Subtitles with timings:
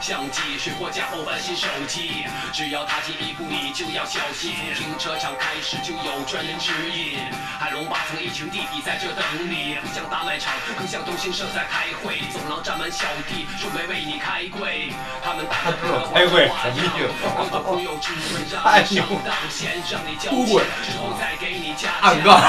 [0.00, 2.24] 相机、水货加厚翻新手机，
[2.54, 4.52] 只要踏进一步，你就要小心。
[4.74, 7.18] 停车场开始就有专人指引，
[7.58, 12.18] 海龙八层一群弟弟在这等你，不像大卖场，更像东兴社在开会。
[12.32, 14.88] 走廊站满小弟，准备为你开柜。
[15.22, 15.76] 他们打着
[16.14, 17.04] 开会什么意思
[17.36, 22.24] 更多朋友只会让你上当，先让你交钱，之后再给你加暗钱。
[22.24, 22.40] 杠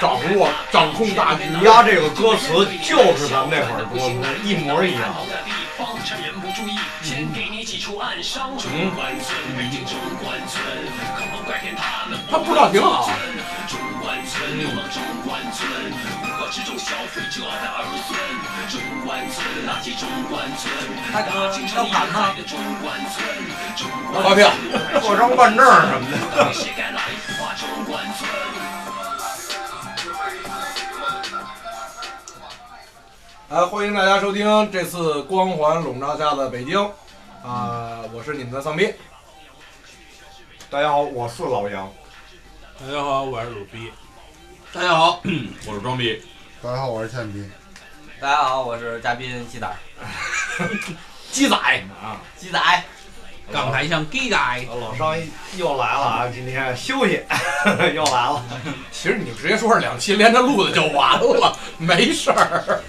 [0.00, 1.42] 掌握掌控大局。
[1.64, 5.14] 压这个歌词就是咱们那会儿说的，一模一样。
[5.28, 8.56] 的地方，趁人不注意，先给你几处暗伤。
[8.58, 10.62] 中关村，北京中关村，
[11.16, 12.18] 可不怪天他们。
[12.30, 13.10] 他不知道挺好。
[13.68, 15.68] 中关村，流浪中关村，
[16.22, 18.16] 乌合之众消费者的儿孙。
[18.70, 20.72] 中关村，垃圾中关村，
[21.12, 23.22] 大哥京城要盘吗的中关村，
[23.76, 23.86] 中
[24.22, 24.50] 发票
[25.00, 26.52] 过张办证什么的。
[26.52, 27.00] 谁敢来
[27.38, 28.45] 画中关村？
[33.48, 36.82] 来，欢迎大家收听这次光环笼罩下的北京，
[37.44, 38.92] 啊、我是你们的丧逼。
[40.68, 41.88] 大家好，我是老杨。
[42.80, 43.92] 大家好，我是鲁逼。
[44.72, 45.20] 大家好，
[45.64, 46.20] 我是装逼。
[46.60, 47.48] 大家好，我是倩逼。
[48.20, 49.76] 大家好，我是嘉宾鸡仔，
[51.30, 52.60] 鸡仔啊，鸡仔，
[53.52, 54.36] 港台像 gay 仔，
[54.80, 55.16] 老商
[55.56, 56.26] 又来了啊！
[56.34, 57.22] 今天休息，
[57.94, 58.44] 又来了。
[58.90, 62.82] 其实你直接说是两期连着录的就完了，没事儿。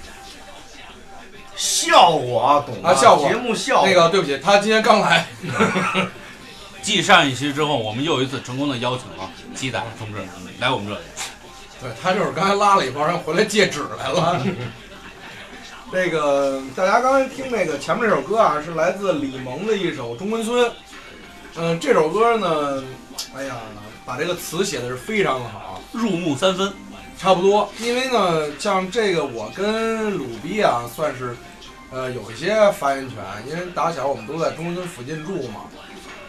[1.57, 3.87] 效果啊，懂啊笑我节目效果。
[3.89, 5.27] 那个，对不起，他今天刚来，
[6.81, 10.19] 继上一期之后，我们又一次成功的邀请了鸡仔同志
[10.59, 11.01] 来我们这里。
[11.81, 14.41] 对他就是刚才拉了一包人回来借纸来了。
[15.91, 20.65] 这个大家刚才听那个前面这首歌啊，是来自李萌的一首《中关村》。
[21.55, 22.83] 嗯、这首歌呢，
[23.35, 23.55] 哎呀，
[24.05, 25.81] 把这个词写的是非常的好。
[25.91, 26.71] 入木三分，
[27.19, 31.35] 差不多，因为呢，像这个我跟鲁逼啊，算是
[31.91, 33.17] 呃有一些发言权，
[33.47, 35.61] 因为打小我们都在中关村附近住嘛，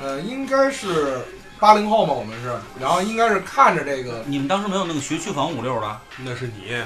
[0.01, 1.21] 呃，应该是
[1.59, 6.01] 八零后嘛，我们是，然后应该是看着这个，你们当时没有那个学区房五六的？
[6.25, 6.83] 那是你，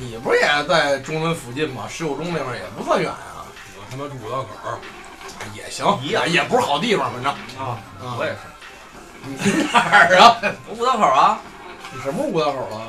[0.00, 1.84] 你不是也在中关村附近吗？
[1.88, 3.44] 十九中那边也不算远啊，
[3.76, 4.78] 我他妈住五道口儿，
[5.54, 7.30] 也行，也也不是好地方，反正。
[7.62, 8.16] 啊，啊。
[8.18, 8.38] 我，也是，
[9.26, 10.40] 你 哪儿啊？
[10.66, 11.40] 我五道口啊，
[11.92, 12.86] 你什么五道口了？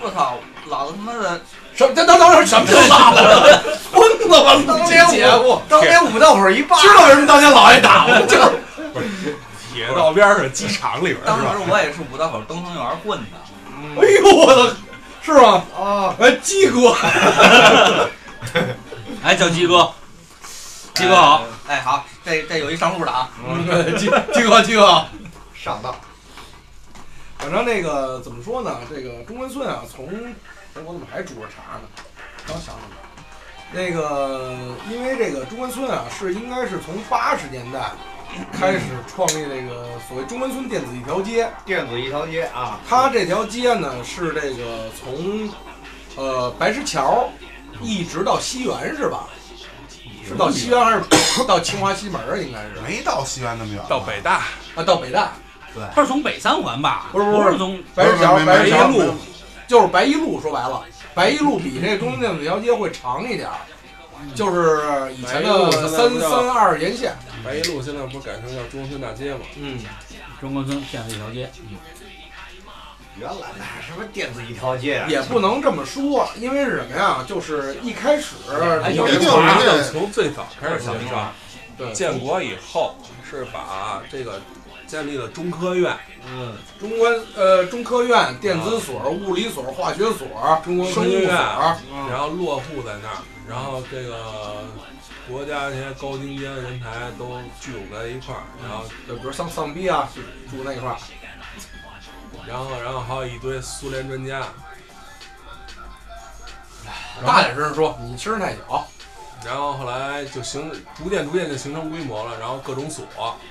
[0.00, 1.40] 我操，老子他妈的
[1.74, 1.94] 什么？
[1.94, 3.62] 等等等，什么叫老了？
[3.92, 4.62] 疯了吧？
[4.66, 8.20] 当年节目，当年五道口一霸，知道为什么当年老爷打吗？
[8.26, 9.36] 就是。
[9.72, 11.38] 铁道边儿上机场里边儿当？
[11.38, 13.38] 时我也是五道口东城园混的，
[14.02, 14.76] 哎呦我的，
[15.22, 15.62] 是吗？
[15.78, 16.92] 啊，哎，鸡哥，
[19.22, 19.88] 哎，叫鸡哥，
[20.94, 21.42] 鸡哥好。
[21.68, 25.04] 哎，哎好，这这有一上路的啊，嗯鸡鸡哥，鸡哥。
[25.54, 25.94] 上当。
[27.38, 28.78] 反正那个怎么说呢？
[28.90, 30.06] 这个中关村啊，从
[30.74, 31.88] 哎我怎么还煮着茶呢？
[32.46, 32.98] 刚想起来。
[33.70, 34.56] 那个，
[34.90, 37.90] 因为这个中关村啊，是应该是从八十年代
[38.52, 41.48] 开始创立这个所谓中关村电子一条街。
[41.64, 45.48] 电子一条街啊，它这条街呢是这个从
[46.16, 47.28] 呃白石桥
[47.80, 49.28] 一直到西园是吧？
[50.26, 52.36] 是到西园还是到清华西门啊？
[52.36, 54.44] 应该是没到西园那么远，到北大，
[54.74, 55.32] 啊，到北大。
[55.94, 57.08] 他是从北三环吧？
[57.12, 59.14] 不是不是是从白石桥，白石桥没没
[59.66, 60.82] 就是白一路，说白了，
[61.14, 63.58] 白一路比这中关电子一条街会长一点儿，
[64.34, 67.14] 就是以前的三三二沿线。
[67.44, 69.40] 白一路现在不是改成叫中关村大街吗？
[69.56, 69.78] 嗯，
[70.40, 71.50] 中关村建了一条街。
[73.20, 77.24] 原来那什么电子一条街啊，也不能这么说，因为是什么呀？
[77.26, 78.36] 就是一开始
[78.82, 81.16] 哎有一一定人家从最早开始建设，
[81.76, 82.94] 对建国以后
[83.28, 84.40] 是把这个
[84.88, 90.26] 建立了中科院，嗯，中关呃中科院、电子所、物理所、化学所、
[90.64, 91.76] 中国生物院，所，
[92.10, 94.64] 然后落户在那儿，然后这个
[95.28, 100.08] 国家这些高精尖人才都聚拢在一块儿，然后就比如像丧逼啊，
[100.50, 100.96] 住那块儿。
[102.46, 104.42] 然后然后还有一堆苏联专家，
[107.26, 108.88] 大点声说，你声儿太小。
[109.44, 113.04] 然后后来就形逐渐逐渐就形成规模了，然后各种所，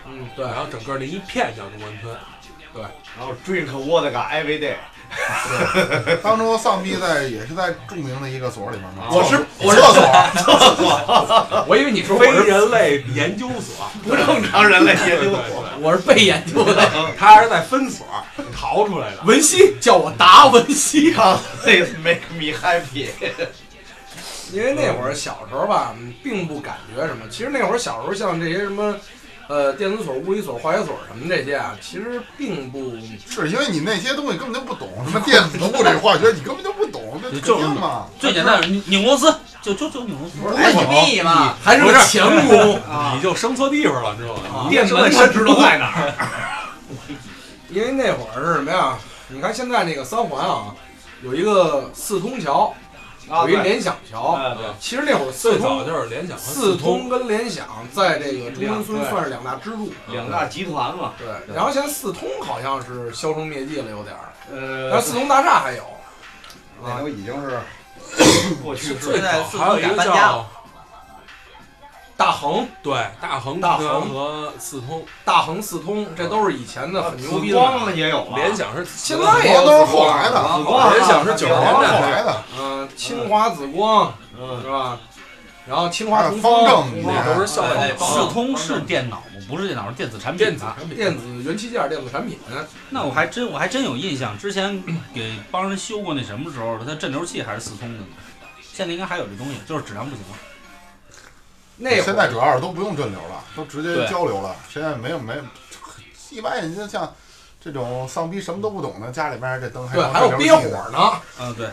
[0.06, 2.16] 嗯，对然后整个那一片叫中关村。
[2.74, 2.84] 对
[3.18, 4.76] 然后 drink water every day，
[6.22, 9.08] 当初丧逼在也是在著名的一个所里面嘛。
[9.10, 9.82] 我是我是
[10.44, 15.64] 厕所， 我以为你说我非是人类研究所，不正常人类研究所。
[15.82, 16.92] 我是被研究的。
[17.18, 18.06] 他是在分所
[18.56, 19.24] 逃出来的。
[19.24, 21.12] 文熙叫我达文西
[21.64, 23.08] ，This make me happy。
[24.54, 27.24] 因为那会儿小时候吧，嗯并不感觉什么。
[27.30, 28.96] 其实那会儿小时候像这些什么，
[29.48, 32.96] 呃，电子所、物理所、化学所什么这些啊，其实并不
[33.30, 38.08] 是因为你那些东西根本就不懂，什么电子物理理化学你根本就不懂，这就肯定嘛。
[38.20, 40.38] 最简单，拧拧螺丝，就就就拧螺丝。
[40.40, 41.56] 不是你密嘛？
[41.64, 42.80] 还是个钳工。
[43.16, 44.70] 你就生错地方了，你知道吗？
[44.70, 46.14] 电门他知道在哪儿。
[47.70, 48.98] 因为那会儿是什么呀？
[49.28, 50.74] 你看现在那个三环啊，
[51.22, 52.87] 有一个四通桥，啊
[53.30, 54.36] 有一联想桥。
[54.36, 59.92] 哎对，其实那会儿四最早通、就是联想和四通通，跟联想在这个中关村算是两大支柱。
[60.12, 61.14] 两大集团嘛。
[61.18, 64.34] 对，然后现在四通好像是销声灭迹了，有点儿。
[64.52, 65.84] 呃但，四通大厦还有。
[65.84, 67.60] 啊那都已经是
[68.62, 69.22] 过去最式。
[69.22, 70.46] 早还有一个搬家
[72.18, 77.58] 大恒、对大恒大恒和四通，大恒四通，这都是以前的很牛逼的。
[77.58, 84.98] 光也有了，联想是现在也有都是后来的，紫光联想是九十年后代来的，嗯，清华紫光嗯，是吧？
[85.68, 88.08] 然后清华同方正那都是校哎长。
[88.08, 89.24] 四通是电脑吗？
[89.48, 90.38] 不是电脑，是电子产品？
[90.38, 92.40] 电子产品，电子元器件、电子产品。
[92.90, 94.82] 那我还真我还真有印象，之前
[95.14, 98.06] 给帮人修过那什么时候，它镇流器还是四通的呢。
[98.62, 100.38] 现在应该还有这东西，就是质量不行了。
[101.78, 104.56] 那会儿现在主要是都不用镇流了，都直接交流了。
[104.70, 105.44] 现在没有没有，
[106.32, 107.16] 一般人家像
[107.68, 111.12] 这种丧逼什么都不懂的，家里边这灯还对还有憋火呢，
[111.42, 111.68] 嗯， 对，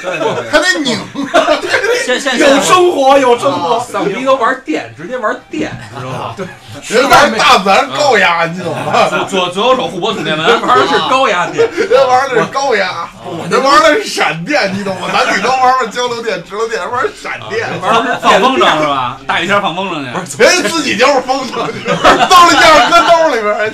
[0.00, 0.96] 对对，还得拧。
[2.06, 3.80] 现现有生活有生活。
[3.80, 6.34] 丧逼都玩电，直接玩电，知道吗？
[6.36, 6.46] 对
[6.96, 9.08] 人玩大自然高压，你懂吗？
[9.08, 13.08] 左左左右手互搏充电门，玩的是高压电，人玩的是高压，
[13.50, 15.08] 人玩的是闪电，你懂吗？
[15.12, 19.18] 男女都玩玩交流电、直流电，玩闪电，玩放风筝是吧？
[19.26, 20.42] 大雨天放风筝去。
[20.42, 23.70] 人家自己就是风筝，兜里件搁兜里边儿，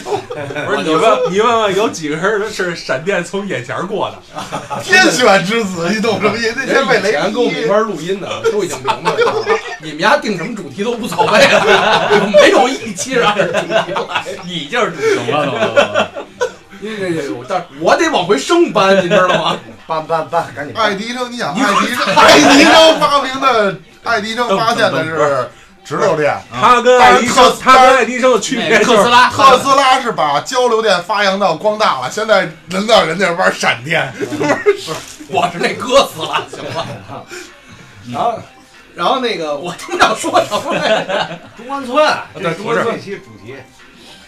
[0.67, 4.17] 不是你问你问问有几个人是闪电从眼前过的？
[4.85, 6.55] 天选之子，你懂什么意思？
[6.59, 9.45] 那天被雷以前跟我们一块录音的都已经明白了，
[9.83, 12.09] 你们家定什么主题都无所谓了，
[12.41, 13.67] 没有一期是按主题
[14.09, 14.25] 来。
[14.45, 16.11] 你就是主题懂了懂了。
[16.81, 19.59] 因为这个，但我得往回升搬，你知道吗？
[19.89, 20.85] 搬搬搬，赶紧搬。
[20.85, 25.49] 爱迪生，你想爱迪生， 爱迪生发明的，爱迪生发现的是
[25.85, 34.11] 直流电，他跟爱迪生，他跟爱迪生的区别就是特斯拉，特斯拉是把交流电发扬到光大了，现在轮到人家玩闪电，
[35.29, 36.87] 我是那哥斯拉，行吧。
[38.11, 38.39] 然后，
[38.95, 41.39] 然后那个，我听到说什么来着？
[41.57, 41.97] 中关村，
[42.35, 43.55] 对中关村这期主题，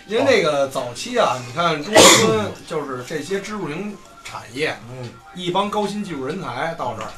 [0.06, 7.08] 因为那个早期啊，你看中关村就是这些支柱型产业，嗯，一帮高新技术人才到这儿。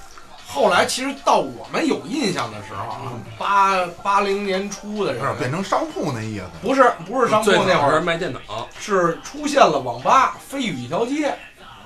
[0.50, 6.44] 后来其实到我们有印象的时候啊，八八零年初的时候变，成商铺那意思。
[6.62, 8.40] 不是不是商铺那会儿，卖电脑，
[8.80, 11.28] 是出现了网吧，飞宇一条街，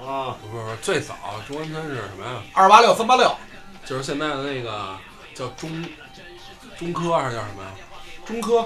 [0.00, 1.14] 啊，不是不是最早
[1.48, 2.40] 中关村是什么呀？
[2.52, 3.34] 二八六三八六，
[3.84, 4.96] 就是现在的那个
[5.34, 5.84] 叫中
[6.78, 7.70] 中科还是叫什么呀？
[8.24, 8.64] 中科，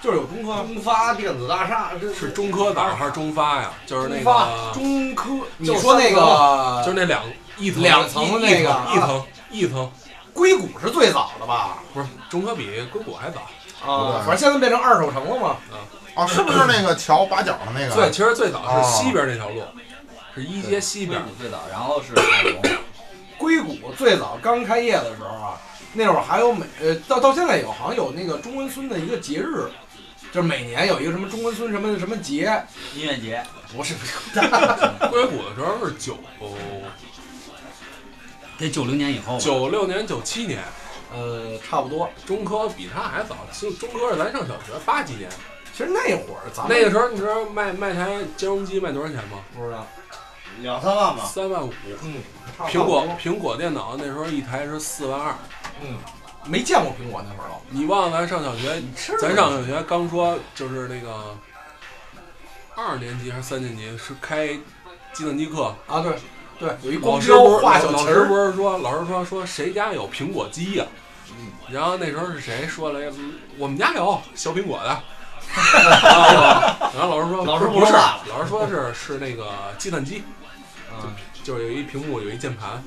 [0.00, 3.72] 就是有中科，中发电子大厦，这是中科岛还是中发呀？
[3.84, 7.24] 就是那中发个，中科，你说那个就是那两
[7.58, 9.90] 一层两层那个一层一层，
[10.32, 11.78] 硅谷是最早的吧？
[11.92, 13.40] 不是中科比硅谷还早。
[13.84, 15.56] 啊，反正现在变成二手城了嘛。
[16.14, 17.94] 哦，是不是那个桥八角的那个？
[17.94, 19.62] 对，其实最早哦是西边那条路，
[20.34, 21.20] 是一街西边。
[21.38, 22.14] 最早，然后是
[23.38, 25.58] 硅谷最早刚开业的时候啊，
[25.94, 29.68] 那会儿还有每呃到到现在有好像有那个中关村的一个节日，
[30.32, 32.62] 就是每年有一个什么中关村什么什么节，
[32.94, 33.42] 音乐节，
[33.76, 33.94] 不是
[35.10, 36.16] 硅谷的时候是九
[38.58, 39.38] 得九零年以后吧。
[39.38, 40.62] 九六年、九七年，
[41.12, 42.08] 呃差不多。
[42.26, 43.36] 中科比他还早。
[43.52, 45.30] 就中科是咱上小学八几年，
[45.72, 49.38] 其实那会儿咱们那个时候你知道卖卖台兼容机卖多少钱吗？
[49.54, 49.86] 不知道，
[50.60, 51.24] 两三万吧。
[51.24, 51.72] 三万五。
[52.02, 52.22] 嗯，
[52.68, 55.34] 苹果苹果电脑那时候一台是四万二。
[55.82, 55.98] 嗯
[56.44, 57.54] 没见过苹果那会儿都。
[57.70, 58.82] 你忘了咱上小学，
[59.20, 61.36] 咱上小学刚说就是那个
[62.74, 64.48] 二年级还是三年级是开
[65.12, 66.12] 计算机课，啊，对
[66.58, 70.84] 对，有一老光标师不是画小旗儿，老师不是说老师说说谁家有苹果机呀、
[71.70, 73.12] 然后那时候是谁说了？
[73.58, 75.00] 我们家有小苹果的。
[76.94, 80.22] 然后老师说老师不是，老师说是是那个计算机，
[81.42, 82.82] 就就是有一屏幕有一键盘。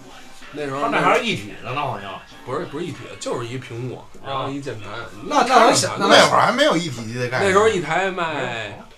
[0.51, 2.11] 那时候那还是一体的呢，好像。
[2.45, 4.87] 不是不是一体的，就是一屏幕，然后一键盘。
[5.27, 7.51] 那那能想那那会儿还没有一体机的概念。
[7.51, 8.94] 那时候一台卖四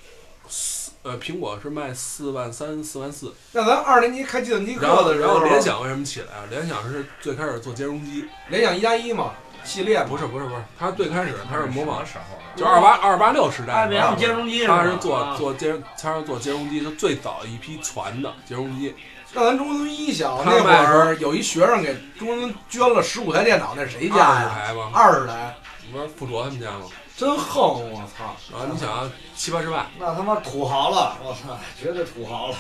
[1.04, 6.44] 呃苹果是卖四万三四万四，那咱二年级开计算机然后课的时候，然后联想为什么起来啊？
[6.50, 9.32] 联想是最开始做兼容机，联想一加一嘛
[9.64, 12.38] 系列嘛不是不是不是，它最开始它是模仿时候？
[12.56, 14.68] 就二八二八六时代爱的时候，别兼容机是？
[14.68, 18.94] 它是做啊做兼它是做兼容机，就最早一批传的兼容机。
[19.34, 24.52] 那咱中关村一小那会儿有一学生给中关村捐了十五台电脑，那是谁家二十呀？
[24.68, 24.90] 台吗？
[24.94, 25.54] 二十台，
[25.92, 26.86] 不是富卓他们家吗？
[27.18, 27.92] 真横！
[27.92, 28.36] 我操！
[28.52, 32.56] 然后你想啊，七八十万，那他妈土豪了，我操，绝对土豪了。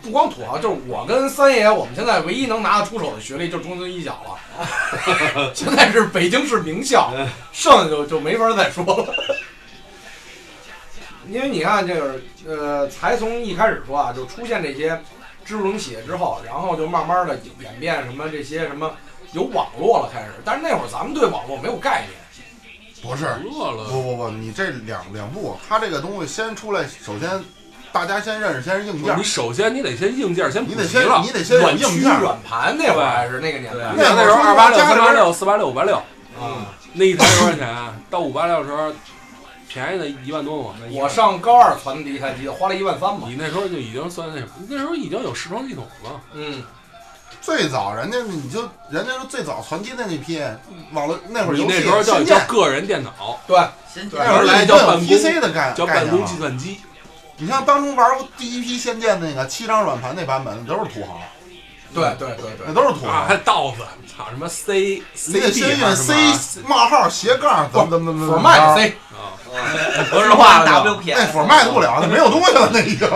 [0.00, 7.10] 不光土豪，就是我跟三爷，我们现在唯一能拿得出手的学历就是中关村一小了， 现在是北京市名校，
[7.52, 9.12] 剩下就就没法再说了。
[11.28, 15.02] 因为你看，这个呃，才从一开始说啊，就出现这些
[15.44, 18.94] 支付能企业之后，然后就慢慢的演变什么这些什么
[19.32, 22.25] 有网络了开始，但是那会儿咱们对网络没有概念。
[23.06, 23.26] 不是，
[23.88, 27.42] 不不不，你这两两步，它这个东西先出来，首先
[27.92, 31.22] 大家先认识，先是硬件你，首先你得先硬件先你得先普及了。
[31.24, 32.20] 你得先有软驱硬件。
[32.20, 35.96] 软盘那会儿还是那个年代你想那时候二八六、三八六、四八六、五八六，
[36.38, 36.74] 啊。
[36.92, 37.94] 那一台多少钱啊？
[38.08, 38.90] 到五八六的时候，
[39.68, 40.74] 便宜的一万多嘛。
[40.80, 43.26] 那一我上高二攒的第一台机子，花了一万三嘛。
[43.28, 46.20] 你那时候就已经算那什么，那时候已经有视窗系统了。
[46.32, 46.62] 嗯，
[47.46, 48.60] 最早人家你就
[48.90, 50.42] 人家说最早传机的那批，
[50.92, 53.56] 网络那会儿你游戏那时候叫仙剑，叫个人电脑，对，
[53.94, 56.26] 先那会儿来叫办公 PC 的概叫办公概念了。
[56.26, 56.80] 计算机。
[57.36, 61.20] 你像当初玩过第一批仙剑那个七张软盘那版本，都是土豪，
[61.94, 62.66] 对对对对。
[62.66, 63.36] 那，都是土啊，豪还。
[63.36, 69.38] 道子，操什么 C 你得 C 先 B 用还是什么 C 冒号斜杠怎么怎么怎么怎么 format 着 C，啊？
[70.10, 73.08] 格式化的 WP，那会儿卖不了，那没有东西了，那已经。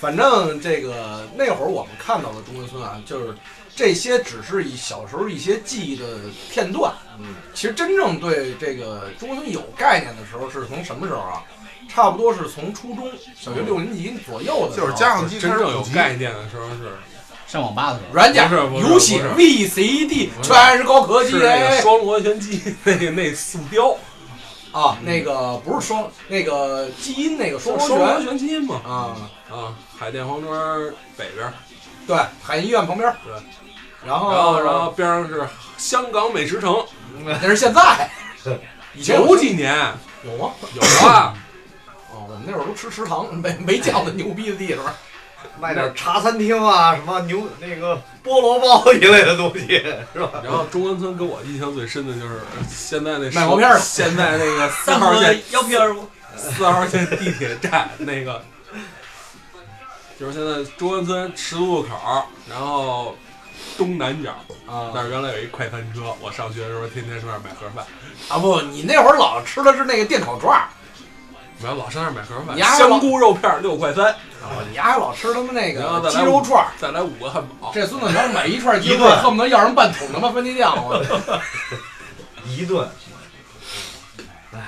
[0.00, 3.32] 反正这个那会儿我们看到的中关村啊，就是
[3.76, 6.04] 这些只是以小时候一些记忆的
[6.50, 6.92] 片段。
[7.16, 11.44] 嗯，其实真正对这个中关村有概念的时候是从什么时候啊？
[11.88, 16.98] 差不多是从初中小学六年级左右的时候，就是家长机真正有概念的时候是。
[17.46, 23.96] 上网吧的时候，软件是游戏 VCD 全是高科技是那个哎双螺旋机那个那塑雕
[24.78, 28.80] 啊，那个不是双那个基因那个双双螺螺旋基因嘛。
[28.86, 29.16] 啊，
[29.50, 30.78] 啊，海淀黄庄
[31.16, 31.52] 北边儿，
[32.06, 33.34] 对，海淀医院旁边，对，
[34.06, 36.84] 然后然后然后边上是香港美食城，
[37.24, 38.08] 那是现在，
[38.94, 39.74] 以前九几年。
[40.24, 40.52] 有吗？
[40.74, 41.32] 有啊，
[42.12, 44.84] 哦，我们那会儿都吃食堂，没没见过牛逼的地方。
[45.60, 49.66] 卖点茶餐厅啊，什么牛那个菠萝包 一类的东西，
[50.12, 50.40] 是吧？
[50.44, 58.42] 然后中关村给我印象最深的就是现在那卖毛片儿现在那个 四三号线幺 P 二五，四号线地铁站那个，
[60.18, 61.88] 就是现在中关村十字路口，
[62.48, 63.16] 然后
[63.76, 64.30] 东南角
[64.66, 67.84] 啊那儿原来有一快餐车，我上学的时候天天上那儿买盒饭，
[68.28, 70.68] 啊不，你那会儿老吃的是那个电烤串儿，
[71.60, 76.70] 我要老上那儿买盒饭，你还香菇肉片儿六块三，啊，你还老吃他妈那个然后再来鸡肉串儿。
[76.78, 77.70] 再来五个汉堡。
[77.74, 80.74] 这孙子要是买一串 鸡肉一顿，恨不得要人半桶他妈番茄酱。
[80.76, 81.04] 我
[82.46, 82.88] 一顿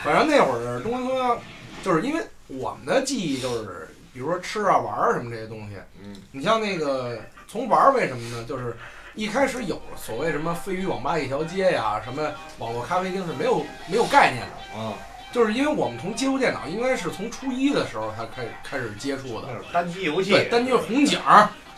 [0.05, 1.37] 反正那会儿中关村啊，
[1.85, 5.77] 就是因为我们的记忆就是，比如说吃啊、玩儿什么这些东西。
[6.03, 8.45] 嗯，你像那个从玩儿为什么呢？
[8.49, 8.77] 就是
[9.15, 12.29] 一开始有所谓什么飞鱼网吧一条街呀，什么
[12.59, 14.81] 网络咖啡厅是没有没有概念的。
[14.81, 14.95] 啊，
[15.33, 21.21] 就是因为我们从接触电脑，应该是从初一的时候才开始开始接触的单机游戏对，单就是红警、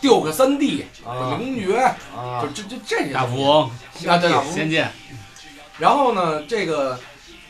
[0.01, 1.77] 六个三 D、啊公爵，
[2.15, 3.71] 啊就，这这这些大富翁、啊，
[4.17, 4.91] 对，大富翁仙剑，
[5.77, 6.99] 然后呢，这个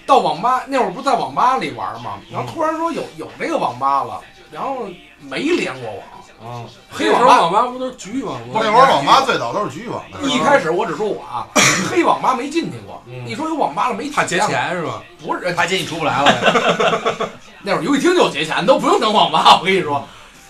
[0.06, 4.88] 到网吧那会儿不在网吧里玩嘛，然后突然说有有这个网吧了，然后
[5.20, 6.04] 没连过网。
[6.46, 8.60] 啊，黑网吧网吧不都是局域网吗？
[8.62, 11.48] 那会儿网吧最早都是局域网的，一开始我只说我啊，
[11.90, 13.02] 黑网吧没进去过。
[13.08, 15.02] 嗯一说有网吧了没体怕劫，钱是吧？
[15.24, 17.30] 不是他进你出不来了。
[17.62, 19.60] 那会儿游戏厅就有劫钱，都不用等网吧。
[19.60, 20.06] 我跟你说，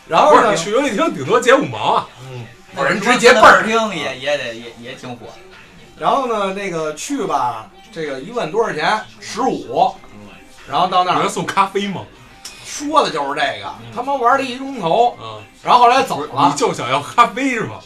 [0.07, 2.07] 然后呢去游戏厅顶多结五毛啊。
[2.31, 2.45] 嗯，
[2.77, 5.27] 有人直接倍儿厅也也得也也挺火。
[5.99, 8.99] 然后呢，那个去吧，这个一问多少钱？
[9.19, 9.93] 十五。
[10.67, 12.01] 然后到那儿送咖啡吗？
[12.73, 16.55] 说的就是这个，他妈玩了一钟头，嗯，然后后来走了，你。
[16.55, 17.79] 就想要咖啡是吧？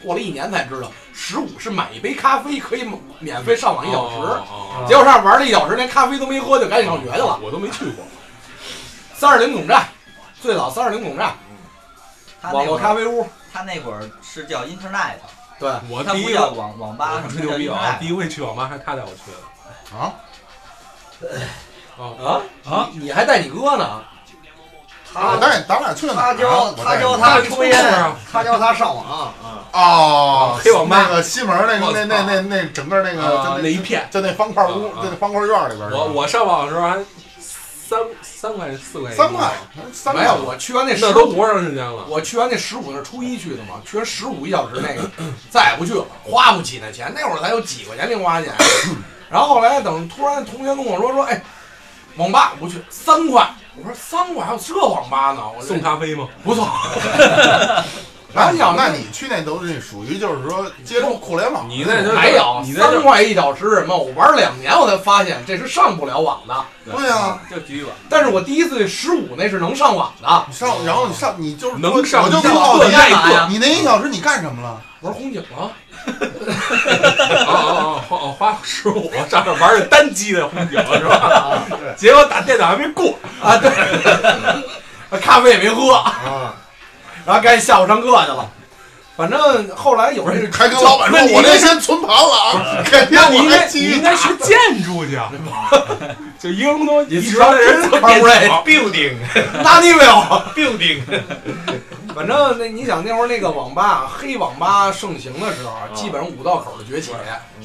[0.00, 2.88] 过了一年才知道，十五是买一杯咖啡可以
[3.18, 4.16] 免费上网一小时。
[4.16, 7.38] 哦哦哦结果上那玩了一小时，连咖啡都没喝，就赶紧上学去了。
[7.42, 8.04] 我都没去过。
[9.14, 9.88] 三二零总站，
[10.40, 11.34] 最早三二零总站，
[12.52, 13.28] 网络咖啡屋。
[13.52, 15.16] 他那会儿是叫 Internet，
[15.58, 17.98] 对，我第一个不叫网网吧，我什么叫吹牛逼啊！Internet？
[17.98, 19.98] 第一回去网吧还他带我去的。
[19.98, 20.14] 啊，
[21.98, 22.88] 啊啊啊！
[22.94, 24.02] 你还带你哥呢？
[25.14, 26.26] 我他带咱俩去哪儿啊？
[26.28, 29.34] 他教我带他教你他抽烟啊，他教他上网啊，
[29.72, 34.08] 哦，黑网吧那个西门那我个那那那那整个那个啊就那一片。
[34.10, 35.90] 就那方块屋啊，啊就那方块院里边儿。
[35.94, 36.98] 我我上网的时候还
[37.38, 39.52] 三三块四块三块，
[39.92, 42.04] 三块没有，我去完那十五，那都多长时间了？
[42.08, 45.08] 我去完那十五那是初一去的嘛，去完十五一小时那个，
[45.50, 47.12] 再也不去了，花不起那钱。
[47.14, 48.52] 那会儿才有几块钱零花钱。
[49.28, 51.42] 然后后来等突然同学跟我说说，哎，
[52.16, 53.46] 网吧不去，三块。
[53.76, 55.42] 我说三国还有这网吧呢？
[55.56, 56.28] 我说送咖啡吗？
[56.44, 56.68] 不错。
[58.34, 63.96] 然后你想那你去那都是属于就是说接触互联网，你那就没有你那三块一小时什么？
[63.96, 66.54] 我玩两年我才发现这是上不了网的。
[66.84, 73.46] 对呀，就局域网，但是我第一次十五那是能上网的，你上然后你上你就是能上我就一个不好奇干嘛呀？
[73.48, 74.80] 你那一小时你干什么了？
[75.00, 75.70] 玩红警了。
[77.46, 81.62] 哦哦哦，花花十五上这玩的单机的红警是吧？
[81.96, 83.70] 结果打电脑还没过，啊，对，
[85.20, 86.54] 咖啡也没喝，啊，
[87.26, 88.48] 然后该下午上课去了。
[89.14, 94.28] 反正后来有这个还跟老板说：“你我这先存盘了啊，改天我那你应该还继续你应该学。
[94.38, 95.30] 建筑去啊，
[96.40, 98.64] 就一个工作一知说的人特别少。
[98.64, 99.14] building
[99.62, 100.12] 那你没有。
[100.56, 101.02] building，
[102.14, 107.12] 反正那你想那会儿那个网吧黑网吧盛行的时候，基本上五道口的崛起。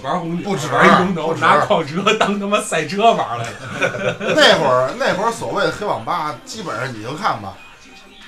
[0.04, 4.16] 玩红警不止玩一龙头，不止拿矿车当他妈赛车玩来了。
[4.36, 7.54] 那会儿那会儿所谓的黑网吧，基本上你就看吧，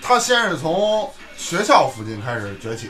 [0.02, 2.90] 他先是从学校附近开始崛起，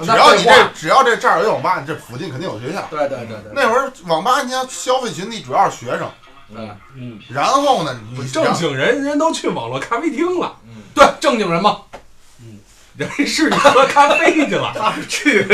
[0.00, 2.86] 只要你这只要这这儿有网吧，你这附近肯定有学校。
[2.90, 6.10] 对对对对，那会儿网吧，你想消费群体主要是学生，
[6.54, 11.78] 嗯，嗯，然后呢，你正经人人都去网络咖啡厅了，嗯对正经人嘛，
[12.40, 12.58] 嗯
[12.96, 14.72] 人是喝咖啡去了。
[14.76, 15.46] 他是去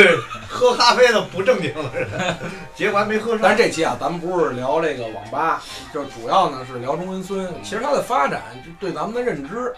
[0.48, 2.36] 喝咖啡的不正经的人，
[2.74, 3.40] 结果还没喝上。
[3.42, 7.52] 但是这期啊，咱们不是聊这个网吧，就是主要呢是聊中关村。
[7.62, 8.42] 其实它的发展
[8.80, 9.74] 对咱们的认知，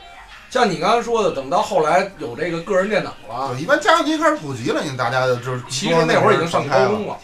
[0.51, 7.17] 像你刚才说的，等到后来有这个个人电脑了，一般家用机开始普及了，你大家就就是其实那会儿已经上高中了。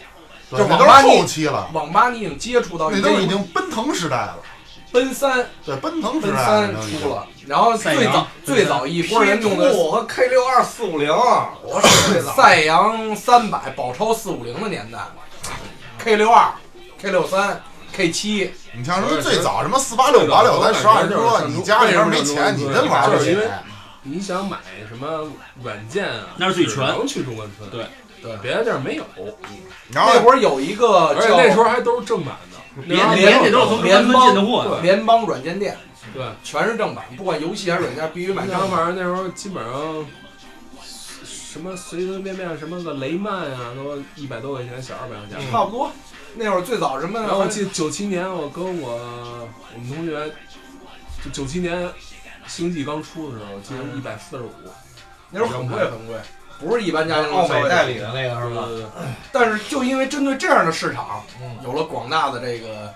[0.49, 4.37] 对就那都是网吧你后期了，网吧你已经接触到那都已经奔腾时代了。
[4.91, 12.31] 奔三，对，奔腾时代奔三已经出了，然后最早最早一波人用的和 K 六二四五零，我是最早。
[12.35, 14.99] 赛扬三百、宝超四五零的年代
[15.97, 16.51] ，K 六二、
[17.01, 17.59] K 六三、
[17.91, 23.37] K 七，你像什么最早什么四八六八六，咱实话实说，你家里边没钱，你真玩不起就是因。
[23.37, 23.47] 为
[24.01, 24.57] 你想买
[24.89, 25.31] 什么
[25.63, 27.69] 软件啊，那是最全只能去中关村。
[27.69, 27.85] 对
[28.21, 29.05] 对别的地儿没有。
[29.91, 35.77] 然后那会儿有一个而且那时候还都是正版的，连这都是从中关村进的货联邦软件店，
[36.13, 38.69] 对，全是正版，不管游戏还是软件，必须买你正版。
[38.69, 40.05] 想反正那时候基本上
[41.23, 45.51] 什么随随便便什么个雷曼啊，都一百多块钱，小二百块钱。
[45.51, 45.91] 差不多。
[46.35, 47.19] 那会儿最早什么？
[47.19, 50.31] 然后我记得九七年，我跟我我们同学，
[51.23, 51.89] 就九七年
[52.47, 54.51] 星际刚出的时候，我记得一百四十五。
[55.29, 56.15] 那时候很贵很贵，
[56.59, 57.97] 不是一般家庭奥美代理。
[57.97, 58.65] 的那个是吧？
[58.67, 58.85] 对对对，
[59.31, 62.93] 但是就因为针对这样的市场，嗯有了广大的这个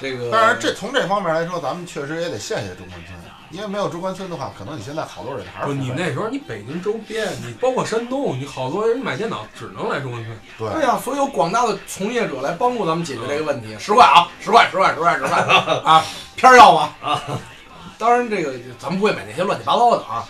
[0.00, 0.30] 这个。
[0.30, 3.18] 当然，这从这方面来说，咱们确实也得谢谢中关村，
[3.50, 10.40] 因为没有中关村的话，可能你现在好多人还，是不你那时候你北京周边，你包括山东，你好多人买电脑只能来中关村。
[10.56, 13.76] 对对呀、所以有广大的从业者来帮助咱们解决这个问题。
[13.78, 15.36] 十块啊，十块， 十块，十块，十块
[15.84, 16.04] 啊，
[16.36, 16.90] 片儿要吗？
[17.02, 17.20] 啊，
[17.98, 20.24] 当然这个咱们不会买那些乱七八糟的啊，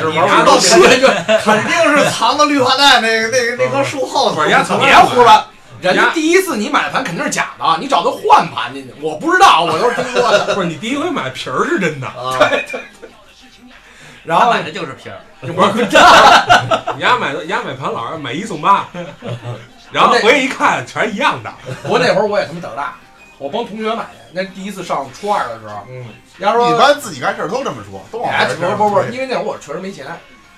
[0.00, 4.36] 就是玩拿玩到到对对，肯定是藏到绿化带那个那个那棵树后头。
[4.36, 5.46] 不是人家从来别胡说八。
[5.82, 10.54] 人家第一次你买的盘肯定是假的，你找他换盘进去，我不知道，我都是听说的。
[10.54, 12.38] 不是你第一回买皮儿是真的，啊，
[14.24, 15.72] 然后买的就是皮儿，不是
[16.94, 18.88] 你家买的丫买盘老是买一送八，
[19.90, 21.52] 然后回去一看全一样的。
[21.82, 22.94] 不过那会儿我也他妈胆儿大，
[23.38, 24.22] 我帮同学买的。
[24.32, 25.96] 那第一次上初二的时候，嗯，
[26.38, 30.06] 人家说一般自己干事儿都这么说，都往哎，这儿不不不，因为那会儿我确实没钱，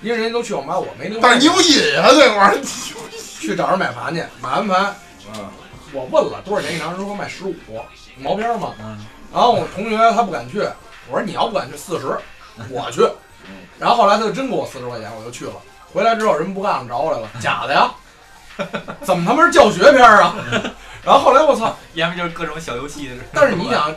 [0.01, 1.31] 因为人家都去网吧，我没零花钱。
[1.31, 2.61] 但是你有瘾啊，这玩意儿。
[3.37, 4.95] 去找人买盘去，买完盘，
[5.33, 5.49] 嗯，
[5.93, 7.55] 我问了多少钱一张，人说卖十五
[8.17, 8.73] 毛片儿嘛。
[8.79, 8.97] 嗯，
[9.33, 10.59] 然后我同学他不敢去，
[11.09, 12.17] 我说你要不敢去四十，
[12.69, 13.01] 我去。
[13.79, 15.53] 然后后来他就真给我四十块钱，我就去了。
[15.93, 17.91] 回来之后人不干了，找我来了， 假的呀？
[19.01, 20.35] 怎么他妈是教学片儿啊？
[21.03, 21.75] 然后后来我操！
[21.93, 23.15] 要么就是各种小游戏的。
[23.33, 23.93] 但是你想，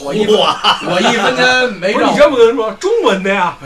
[0.00, 0.36] 我一分，
[0.86, 3.56] 我一分钱没挣你，真不跟人说中文的呀？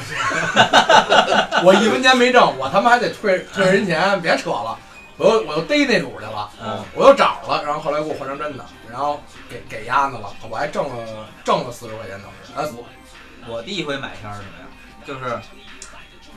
[1.62, 4.78] 我一分钱没挣，我他妈还得退退人钱，别扯了。
[5.18, 12.52] 我又我又逮那主去了，嗯，我又找了，然后后来给我换成真的，然后给给鸭子了，我还挣了挣了四十块钱当时。
[12.54, 12.84] 哎，
[13.48, 14.66] 我第一回买片儿是什么呀？
[15.06, 15.38] 就是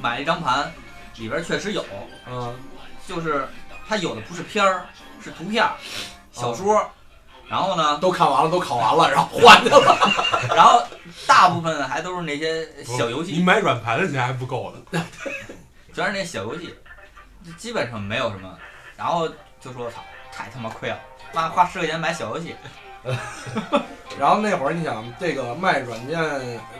[0.02, 0.72] 买一张盘，
[1.18, 1.84] 里边确实有，
[2.30, 2.56] 嗯，
[3.08, 3.48] 就是
[3.88, 4.86] 它有的不是片儿，
[5.22, 5.72] 是图片儿、
[6.32, 6.82] 小说，
[7.50, 10.48] 然后呢，都看完了，都考完了，然后换去了。
[10.56, 10.82] 然后
[11.28, 15.04] 大部分还都是那些小游戏你戏，买软盘的钱还不够呢。
[15.94, 16.74] 全是那小游戏，
[17.58, 18.58] 基本上没有什么。
[19.00, 19.26] 然后
[19.62, 21.00] 就说操，太他妈亏了，
[21.34, 22.54] 妈花十块钱买小游戏，
[24.20, 26.20] 然后那会儿你想，这个卖软件、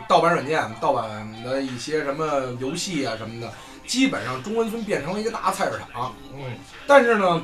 [0.06, 3.50] 盗版软件、盗版的一些什么游戏啊什么的，
[3.86, 6.14] 基本上中关村变成了一个大菜市场。
[6.34, 7.42] 嗯，但是呢，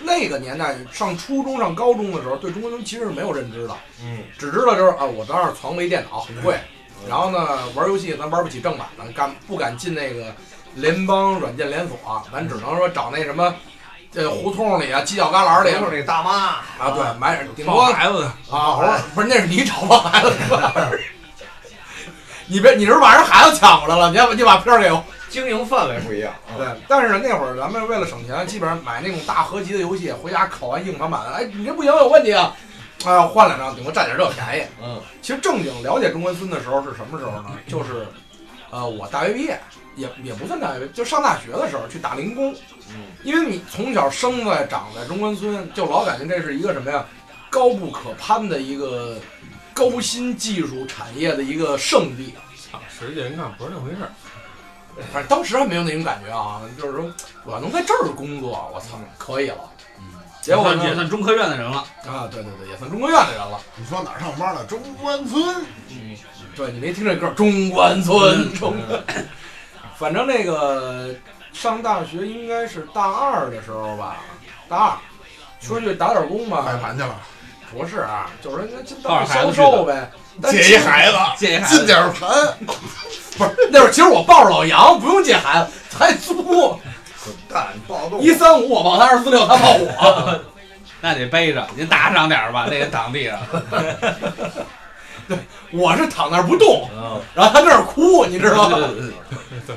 [0.00, 6.58] 那个年代上初中、上高中的时候，对中关村其实是没有认知的，嗯，只知道就是啊，我当时床没电脑，很贵。
[7.06, 10.34] 然后呢，玩游戏咱玩不起正版的，敢不敢进那个
[10.74, 11.98] 联邦软件连锁，
[12.32, 13.54] 咱只能说找那什么，
[14.16, 16.30] 这胡同里啊、犄角旮旯里就是那大妈
[16.78, 20.98] 啊，对，买顶多孩子，啊，我说不是，那是你找我孩子的。
[22.48, 24.08] 你别，你是不是把人孩子抢过来了？
[24.08, 25.04] 你要不你把片儿给我。
[25.28, 26.32] 经营范围不一样。
[26.48, 32.56] 啊对，但是呢，那会儿咱们为了省钱，基本上买那种大合集的游戏，回家拷完硬盘版，哎，你这不行，有问题啊！
[33.04, 34.62] 哎呀，换两张，顶多占点这便宜。
[34.82, 37.50] 嗯，其实正经了解中关村的时候是什么时候呢？
[37.68, 38.06] 就是，
[38.70, 39.60] 呃，我大学毕业，
[39.96, 42.54] 也也不算大学，就上大学的时候去打零工。
[42.90, 47.04] 嗯，因为你从小生在长在中关村，就老感觉这是一个什么呀，
[47.50, 49.18] 高不可攀的一个
[49.74, 52.34] 高新技术产业的一个圣地。
[52.70, 54.12] 操，实际人看不是那回事儿。
[55.12, 57.10] 反正当时还没有那种感觉啊，就是说
[57.44, 59.58] 我要能在这儿工作，我操，可以了。
[60.40, 61.78] 结果呢也算中科院的人了。
[62.06, 63.60] 啊，对对对，也算中科院的人了。
[63.74, 64.64] 你说哪儿上班了？
[64.64, 65.64] 中关村。
[65.90, 66.16] 嗯
[66.54, 68.74] 对你没听这歌，中关村，中。
[69.98, 71.14] 反正那个
[71.52, 74.18] 上大学应该是大二的时候吧，
[74.68, 74.92] 大二
[75.60, 77.16] 说去打点工买吧，盘去了，
[77.72, 80.10] 不是啊，就是人家就抱着孩子当销售呗。
[80.40, 82.28] 但借一孩子，进借一孩子进，点盘。
[83.38, 86.78] 不是那会儿，其实我抱着老杨，不用借孩子，还租滚
[87.48, 88.20] 蛋，暴动！
[88.20, 90.40] 一三五，我抱他二四六，他抱我。
[91.00, 93.38] 那得背着，您打赏点儿吧，那个躺地上。
[95.72, 98.88] 我是躺那儿不动，嗯，然后他那儿哭，你知道吗？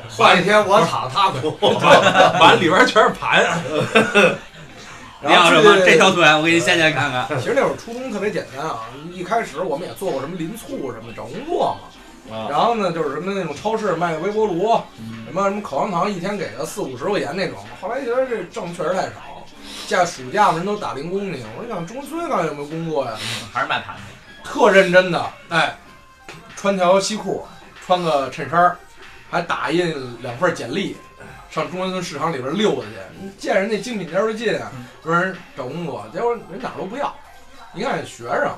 [0.10, 1.58] 换一天我躺他哭。
[2.40, 3.60] 碗里边全是盘，
[5.22, 5.78] 你要什么？
[5.86, 6.12] 这条条。
[6.12, 7.28] 腿我给你掀起来看看。
[7.40, 8.82] 其实那会儿初中特别简单啊，
[9.12, 11.76] 一开始我们也做过什么临促什么找工作
[12.30, 14.80] 嘛，啊，然后呢就是什么那种超市卖个微波炉，
[15.26, 17.58] 什么什么口香糖，一天给个四五十块钱那种。
[17.82, 19.44] 后来觉得这挣确实太少，
[19.88, 23.12] 假暑假嘛人都打零工去，我说想中关村看有没有工作呀，
[23.52, 24.02] 还是卖盘子。
[24.50, 25.78] 特认真的，哎，
[26.56, 27.46] 穿条西裤，
[27.86, 28.76] 穿个衬衫，
[29.30, 30.98] 还打印两份简历，
[31.52, 34.72] 上中关村市场里边溜达去，见人那精品店就进啊，
[35.04, 37.16] 说人找工作，结果人哪儿都不要，
[37.76, 38.52] 一看学生，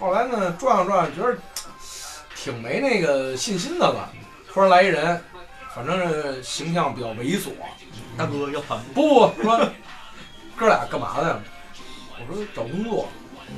[0.00, 1.38] 后来呢转悠转悠，觉得
[2.34, 4.10] 挺没那个信心的了，
[4.52, 5.22] 突然来一人，
[5.72, 7.50] 反正是形象比较猥琐，
[8.18, 9.60] 大哥要盘子，不不说
[10.56, 11.40] 哥俩干嘛的？
[12.18, 13.08] 我说找工作。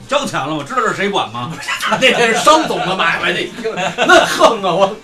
[0.09, 1.53] 交钱了，我知道这是谁管吗？
[1.81, 4.72] 他 那是商总的买卖， 那一听那横啊！
[4.72, 4.96] 我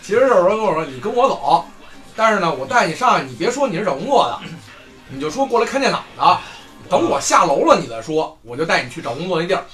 [0.00, 1.64] 其实就是说跟我说，你跟我走，
[2.14, 4.40] 但是呢，我带你上去，你别说你是找工作的，
[5.08, 6.38] 你就说过来看电脑的。
[6.88, 9.64] 等我下楼了，你再说，我就带你去找工作那地儿。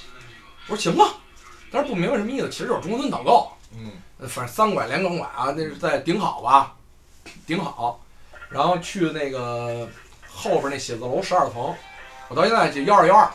[0.67, 1.05] 我说行吧，
[1.69, 3.51] 但是不明白什么意思，其实就是中关村导购。
[3.77, 3.91] 嗯，
[4.29, 6.73] 反正三拐连梗拐啊，那是在顶好吧，
[7.45, 7.99] 顶好，
[8.49, 9.87] 然后去那个
[10.33, 11.75] 后边那写字楼十二层，
[12.29, 13.29] 我到现在就幺二幺二。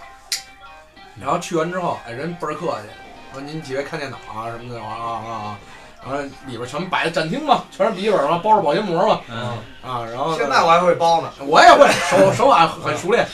[1.21, 2.89] 然后去完之后，哎，人倍儿客气，
[3.33, 5.59] 说您几位看电脑啊什么的啊啊啊啊，
[6.05, 11.33] 然后里边全摆的展厅嘛，全是笔记本嘛，包着保鲜膜嘛，嗯，啊，然后现在我还会包呢。
[11.41, 13.27] 我也会手手法很熟练。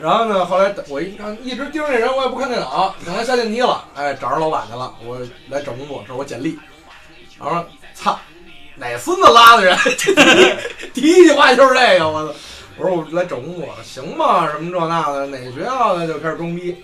[0.00, 2.94] 然后呢，后来我一看，一直盯着那人，我也不看电脑。
[3.04, 6.58] 等他下电梯了，哎，找着老板去了，我来找工作，这是我简历。
[7.38, 8.18] 然后，操，
[8.76, 9.76] 哪孙子拉的人？
[10.94, 12.34] 第一句话就是这个，我操！
[12.78, 14.48] 我说我来找工作，行吗？
[14.50, 16.82] 什么这那的，哪个学校的就开始装逼。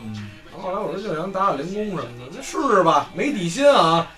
[0.56, 4.10] 后后来我说就想打打零工什么的，那试试吧，没底薪啊。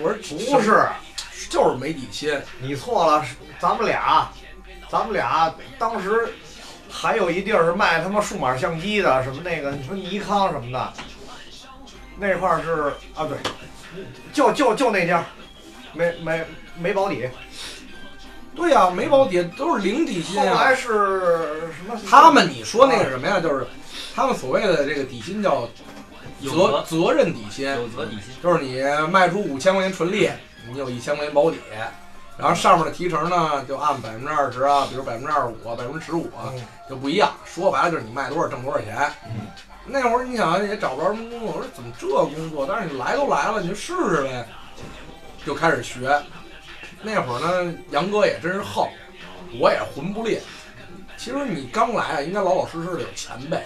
[0.00, 0.86] 我说不是，
[1.50, 2.40] 就是没底薪。
[2.60, 3.24] 你错了，
[3.58, 4.30] 咱们俩，
[4.88, 6.32] 咱们俩当时
[6.90, 10.92] 还有一地儿是卖他妈数码相机的，什么那个你说尼康什么的，
[12.16, 13.36] 那块儿是啊对，
[14.32, 15.24] 就就就那家，
[15.92, 16.44] 没没
[16.76, 17.28] 没保底。
[18.56, 20.64] 对呀、没保底都是零底薪后啊。
[20.64, 21.96] 来是什么？
[22.10, 23.64] 他们你说那个什么呀，就是
[24.14, 25.68] 他们所谓的这个底薪叫
[26.42, 28.80] 责责责任底薪，有责底薪，就是你
[29.10, 30.30] 卖出五千块钱纯利，
[30.70, 31.58] 你有一千块钱保底，
[32.36, 37.32] 然后上面的提成呢就按百分之二十啊，比如百分之二十五啊，百分之十五啊嗯就不一样。
[37.44, 38.96] 说白了就是你卖多少挣多少钱。
[39.26, 39.46] 嗯
[39.90, 42.66] 那会儿你想也找不着什么工作，我说怎么这工作？
[42.68, 44.46] 但是你来都来了，你就试试呗，
[45.46, 46.14] 就开始学。
[47.00, 48.86] 那会儿呢，杨哥也真是横，
[49.58, 50.38] 我也混不吝。
[51.16, 53.62] 其实你刚来啊，应该老老实实的有前辈。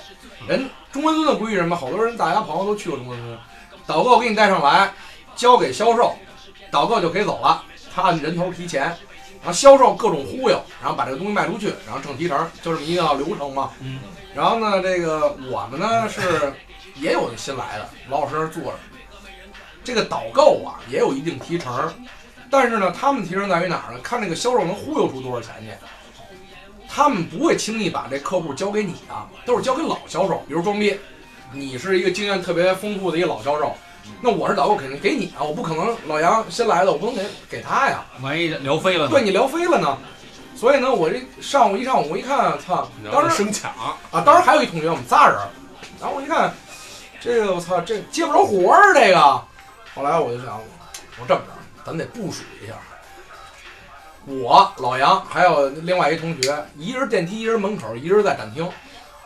[0.48, 1.76] 人中关村的规矩是什么？
[1.76, 3.38] 好多人大家朋友都去过中关村，
[3.86, 4.92] 导购给你带上来，
[5.36, 6.14] 交给销售，
[6.70, 7.62] 导购就可以走了，
[7.94, 13.70] 他按人头提钱，然后销售各种忽悠，然后把这个东西卖出去，然后挣提成，就这么一个流程嘛。
[13.80, 13.98] 嗯。
[14.34, 16.52] 然后呢，这个我们呢是
[16.96, 18.78] 也有新来的，老老实实坐着。
[19.84, 21.92] 这个导购啊也有一定提成，
[22.50, 24.00] 但是呢，他们提成在于哪儿呢？
[24.02, 25.70] 看这个销售能忽悠出多少钱去。
[26.94, 29.14] 他们不会轻易把这客户交给你的，
[29.46, 30.42] 都是交给老销售。
[30.46, 30.98] 比如装逼，
[31.50, 33.74] 你是一个经验特别丰富的一个老销售，
[34.20, 39.10] 那我是导购肯定给你啊，我不可能老杨新来的，我不能给给他呀，万一聊飞了呢？
[39.10, 39.96] 对你聊飞了呢。
[40.54, 43.72] 所以呢，我这上午一上午我一看，操，当时生抢，
[44.10, 45.38] 啊，当时还有一同学，我们仨人，
[45.98, 46.52] 然后我一看，
[47.20, 49.18] 这个我操，这接不着活儿，这个。
[49.94, 51.52] 后来我就想，我说这么着，
[51.86, 52.74] 咱得部署一下。
[54.26, 58.68] 我老杨还有另外一同学，一人电梯，一人门口，一人在展厅。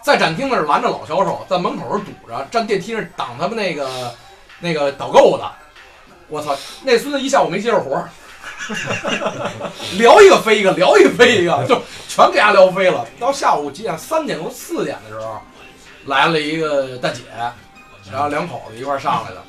[0.02, 4.14] 在展厅那儿拦着老销售，在门口儿堵着，站电梯那挡他们那个
[4.60, 5.50] 那个导购的。
[6.28, 8.08] 我操，那孙子一下午没接着活儿，
[9.98, 13.04] 聊一个飞一个，聊一个飞一个，就全给他聊飞了。
[13.18, 13.98] 到下午几点？
[13.98, 15.40] 三点多四点的时候，
[16.06, 17.22] 来了一个大姐，
[18.10, 19.42] 然后两口子一块上来的。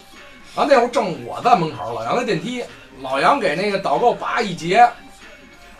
[0.55, 2.63] 然后那会儿正我在门口，老杨在电梯，
[3.01, 4.89] 老杨给那个导购叭一截，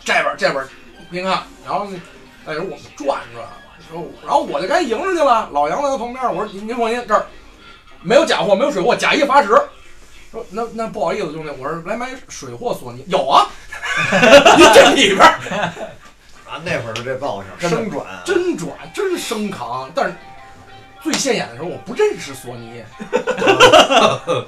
[0.00, 0.68] 这边儿这边儿，
[1.10, 1.98] 您看，然后那
[2.44, 3.46] 那时候我们转转，
[3.90, 5.48] 说，然后我就赶紧迎上去了。
[5.52, 7.26] 老杨在他旁边，我说您您放心，这儿
[8.02, 9.48] 没有假货，没有水货，假一罚十。
[10.30, 13.46] 说那那不好意思，兄弟，我说来买水货索尼，有啊，
[14.56, 15.38] 您这里边儿
[16.46, 20.14] 啊，那会儿的这造型生转，真转真生扛，但是
[21.02, 22.82] 最现眼的时候我不认识索尼，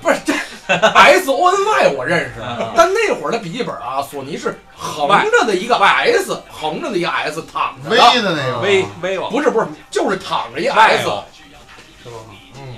[0.01, 0.33] 不是这
[0.67, 2.41] S O N Y 我认识，
[2.77, 11.25] 但那会儿的笔记本啊，索尼是横着的一个 S，横着的一个 S 躺着微的，的那个 V V 不是不是，就是躺着一个 S，是吧？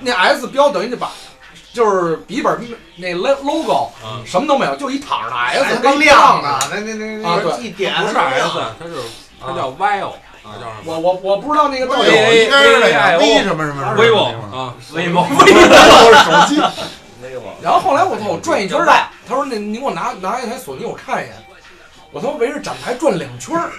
[0.00, 1.10] 那 S 标等于就把
[1.72, 2.58] 就是笔记本
[2.96, 6.68] 那 lo- logo 嗯，什么都没有，就一躺着的 S，还他妈跟亮呢呢，。
[6.70, 8.94] 那那那啊那一点不是 S，它是
[9.40, 10.98] 它叫 YO，它叫什么？
[10.98, 15.54] 我我我不知道那个到底有应该是那个 VIO 微什么什么什么 vivo 啊，威猛，都是
[16.24, 16.60] 手机。
[17.62, 21.34] 然后后来我操，我转一圈儿外，他说那您给我拿拿一台索尼我看一眼，
[22.10, 23.70] 我他妈围着展台转两圈儿。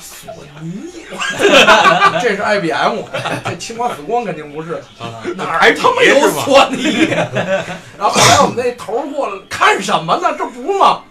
[0.00, 1.04] 索尼，
[2.22, 3.02] 这是 IBM，
[3.44, 4.82] 这青花紫光肯定不是，
[5.36, 7.08] 哪儿他妈有索尼？
[7.98, 10.34] 然后后来我们那头儿过来看什么呢？
[10.38, 11.02] 这不吗？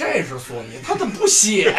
[0.00, 1.70] 这是索尼，他怎么不写？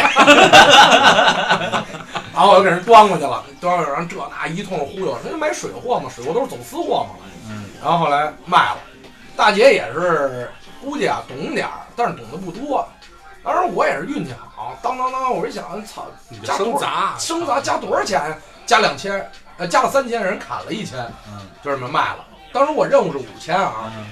[2.32, 7.16] 然后我就给人端过去了，端过去，然后这那一通忽悠，人家买水货嘛，水货都是走私货嘛。
[7.50, 8.78] 嗯，然后后来卖了，
[9.36, 10.52] 大姐也是
[10.84, 12.88] 估计啊懂点儿，但是懂得不多。
[13.44, 18.38] 当时我也是运气好，当当当，我一想，操，你这加多少生砸生杂加多少钱呀？
[18.68, 22.24] 加两千，呃，加了三千，人砍了一千，嗯就这么卖了。
[22.54, 24.06] 当时我任务是五千啊，嗯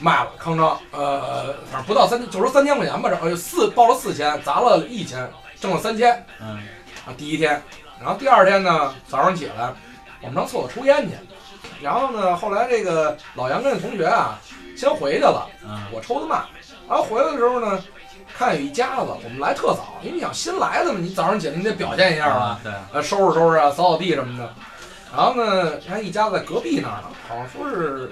[0.00, 5.30] 卖了康章，呃，反正不到三千，就说三千块钱吧，这呃四报了四千，砸了一千，
[5.60, 6.24] 挣了三千。
[6.40, 6.58] 嗯
[7.06, 7.62] 啊，第一天，
[8.00, 9.72] 然后第二天呢，早上起来，
[10.20, 11.14] 我们上厕所抽烟去，
[11.82, 14.38] 然后呢，后来这个老杨跟那同学啊，
[14.76, 16.44] 先回去了，嗯我抽的慢，
[16.88, 17.78] 然后回来的时候呢，
[18.36, 24.52] 看有一家子，我们来特早，因为你想新来的嘛，你早上起来你得表现一下吧，啊，对，呃，收拾收拾啊，扫扫地什么的。
[25.16, 28.10] 然后呢，看一家子在隔壁那儿呢，好像说是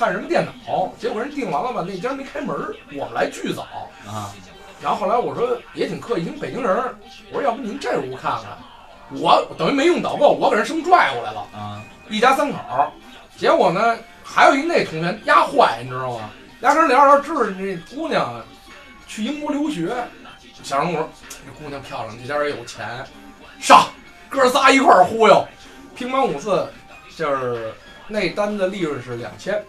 [0.00, 3.66] 看什么电脑，结果人订完了吧，那家没开门儿，我们来巨早。
[4.08, 4.32] 啊，
[4.82, 6.94] 然后后来我说也挺客气，您北京人儿，
[7.30, 12.90] 我说要不您这屋看看，我等于没用导购，我给人生拽过来了，啊，一家三口儿。
[13.36, 16.30] 结果呢，还有一那同学压坏，你知道吗？
[16.60, 18.42] 俩跟人聊着聊着，知道这姑娘啊
[19.06, 19.94] 去英国留学，
[20.62, 23.04] 小人我说这姑娘漂亮，这家人有钱，
[23.60, 23.86] 上
[24.30, 25.46] 哥仨一块儿忽悠，
[25.94, 26.66] 乒乓五次，
[27.14, 27.74] 就是
[28.08, 29.62] 那单的利润是两千，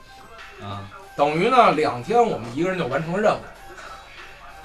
[0.63, 0.82] 啊，
[1.15, 3.38] 等于呢两天我们一个人就完成了任务。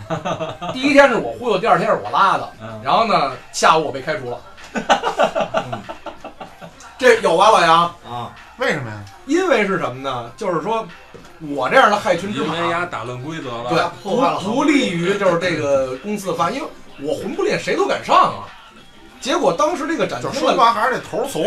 [0.72, 4.40] 第一天是我忽悠，第二天是我拉的，嗯，然后呢下午我被开除了。
[4.74, 5.82] 嗯
[6.98, 7.85] 这有吧，老杨？
[8.11, 8.96] 啊，为什么呀？
[9.26, 10.32] 因为是什么呢？
[10.35, 10.87] 就是说
[11.40, 16.68] 我这样的害群之因为丫马，打乱规则了，对，破坏了不不利于就是这个公司的发展，因为
[17.02, 18.48] 我魂不吝，谁都敢上啊。
[19.20, 21.44] 结果当时这个展就说白还是这头儿怂，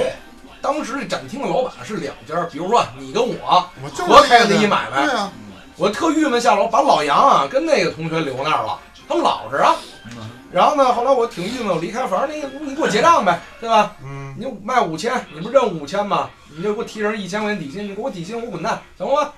[0.62, 3.70] 当时这展厅的老板是两家，比如说你跟我，
[4.08, 5.32] 我开的一买卖对啊，
[5.78, 9.76] 我特郁闷，下楼把老杨啊跟那个同学留那儿了，他们老实啊。
[10.18, 13.96] 嗯然后呢，后来我挺郁闷，我离开，反正你你给我结账呗，对吧？
[14.04, 16.28] 嗯，你就卖五千，你不是认五千吗？
[16.58, 19.32] 你就给我提成一千块钱底薪，你给我底薪，我滚蛋，行吗？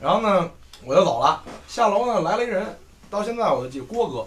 [0.00, 0.50] 然后呢，
[0.84, 1.40] 我就走了。
[1.68, 2.76] 下楼呢，来了一人，
[3.08, 4.26] 到现在我就记郭哥，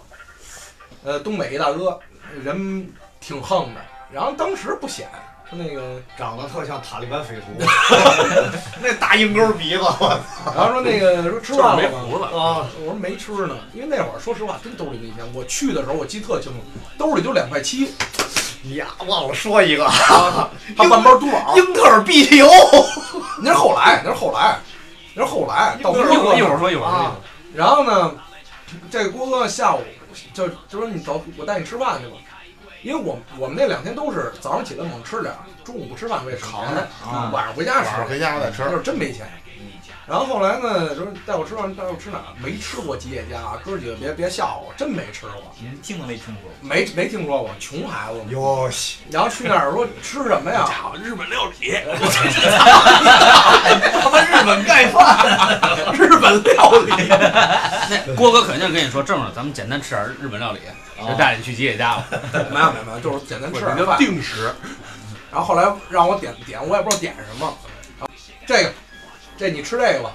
[1.04, 2.00] 呃，东北一大哥，
[2.42, 3.80] 人挺横的。
[4.10, 5.20] 然后当时不显，说
[5.54, 7.52] 那个，长得特像塔利班匪徒，
[8.82, 11.82] 那大鹰钩鼻子，我然后说那个说吃饭了吗？
[11.82, 15.18] 没胡子，啊，我说没吃呢，因为那会儿说实话真兜里没钱。
[15.34, 16.58] 我去的时候我记得特清楚，
[16.96, 17.92] 兜里就两块七，
[18.62, 21.54] 你呀忘了说一个， 啊、他半包嘟宝。
[21.56, 22.48] 英特尔 BTO，
[23.42, 24.58] 那是后来，那是后来，
[25.14, 27.16] 那是后来到郭一会哥儿一会儿说一会儿说啊，
[27.54, 28.12] 然后呢，
[28.90, 29.82] 这个郭哥下午
[30.32, 32.16] 就就说你走，我带你吃饭去吧。
[32.82, 38.70] 因为我我们那两天都是早上起来猛吃点儿，中午不吃饭我也扛着，啊晚上回家晚上吃，回家再吃那。
[38.70, 39.26] 就是真没钱。
[40.04, 42.24] 然后后来呢，说带我吃饭，带我吃哪儿？
[42.42, 46.50] 没吃过吉野家，哥几个别别笑话我，真没吃过，您听都没听说过。
[46.60, 48.24] 没没听说过，穷孩子嘛。
[48.28, 50.64] 哟西，然后去那儿说吃什么呀？
[50.66, 51.70] 家伙，日本料理，
[54.02, 55.60] 他妈日本盖饭，
[55.94, 56.90] 日本料理。
[57.88, 60.58] 那郭哥肯定跟你说，正是咱们简单吃点日本料理，
[61.08, 62.06] 就带你去吉野家了。
[62.50, 63.98] 没有没有没有，就是简单吃点饭。
[63.98, 64.54] 定时。
[65.30, 67.56] 然后后来让我点点，我也不知道点什么。
[67.98, 68.08] 然后
[68.46, 68.72] 这个，
[69.38, 70.12] 这你吃这个吧，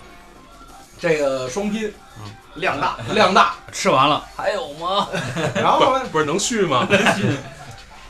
[0.99, 1.91] 这个双拼
[2.53, 3.55] 量大，量大。
[3.71, 5.07] 吃完了还有吗？
[5.55, 6.87] 然后后来，不是能续吗？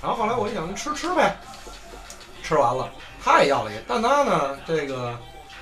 [0.02, 1.38] 然后后来我一想吃吃呗，
[2.44, 2.90] 吃完了，
[3.24, 5.18] 他也要了一个，但他呢，这个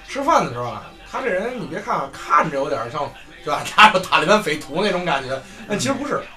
[0.08, 3.08] 吃饭的时候啊，他这人你别看看着有点像，
[3.44, 3.62] 对吧？
[3.64, 6.20] 加入塔利班匪徒那种感觉，但其实不是。
[6.20, 6.35] 他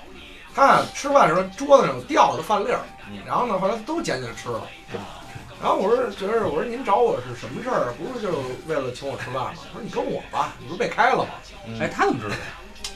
[0.58, 2.80] 啊吃饭的时候桌子上有掉的饭粒儿，
[3.26, 4.62] 然后呢，后来都捡起来吃了。
[5.60, 7.92] 然后我说觉得我说您找我是什么事儿？
[7.98, 9.50] 不是就是为了请我吃饭吗？
[9.54, 11.30] 他说你跟我吧，你不是被开了吗？
[11.80, 12.34] 哎，他怎么知道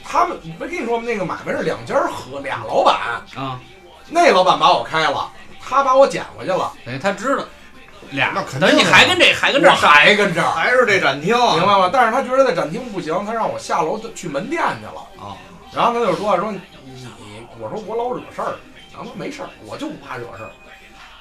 [0.05, 1.05] 他们没跟你说吗？
[1.07, 3.59] 那个买卖是两家合俩老板，啊？
[4.09, 7.44] 那老板把我开了，他把我捡回去了，等于他知道
[8.11, 11.90] 俩，那肯定等于你还跟这还跟这我儿上，还跟这儿，还是这展厅，明白吗？
[11.92, 15.27] 但是他觉得在展厅不行，他让我下楼去门店去了。
[15.27, 15.35] 啊，
[15.72, 16.61] 然后他就说说你，
[17.61, 18.57] 我说我老惹事儿，
[18.93, 20.51] 然后他说没事儿，我就不怕惹事儿。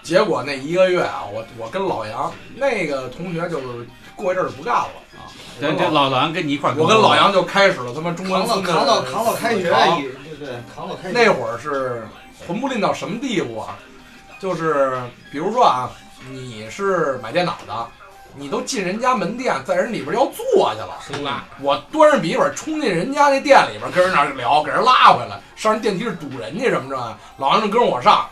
[0.04, 5.30] 结果那一个月啊，我我跟老杨那个同学就是过一阵儿就不干了啊。
[5.58, 11.14] 我对跟老老老杨跟你一块儿，我跟老杨就开始了他妈中关村的扛到扛到开学，对对，扛到开学。
[11.14, 12.08] 那会儿是
[12.48, 13.78] 混不吝到什么地步啊？
[14.40, 15.00] 就是
[15.32, 15.92] 比如说啊，
[16.32, 17.88] 你是买电脑的，
[18.36, 28.28] 你都进人家门店，在人里边要坐去了，生拉，我端着笔记本冲进人家那店里边，跟人那儿聊，给人拉回来，上人电梯是堵人家什么着，老王就跟我上。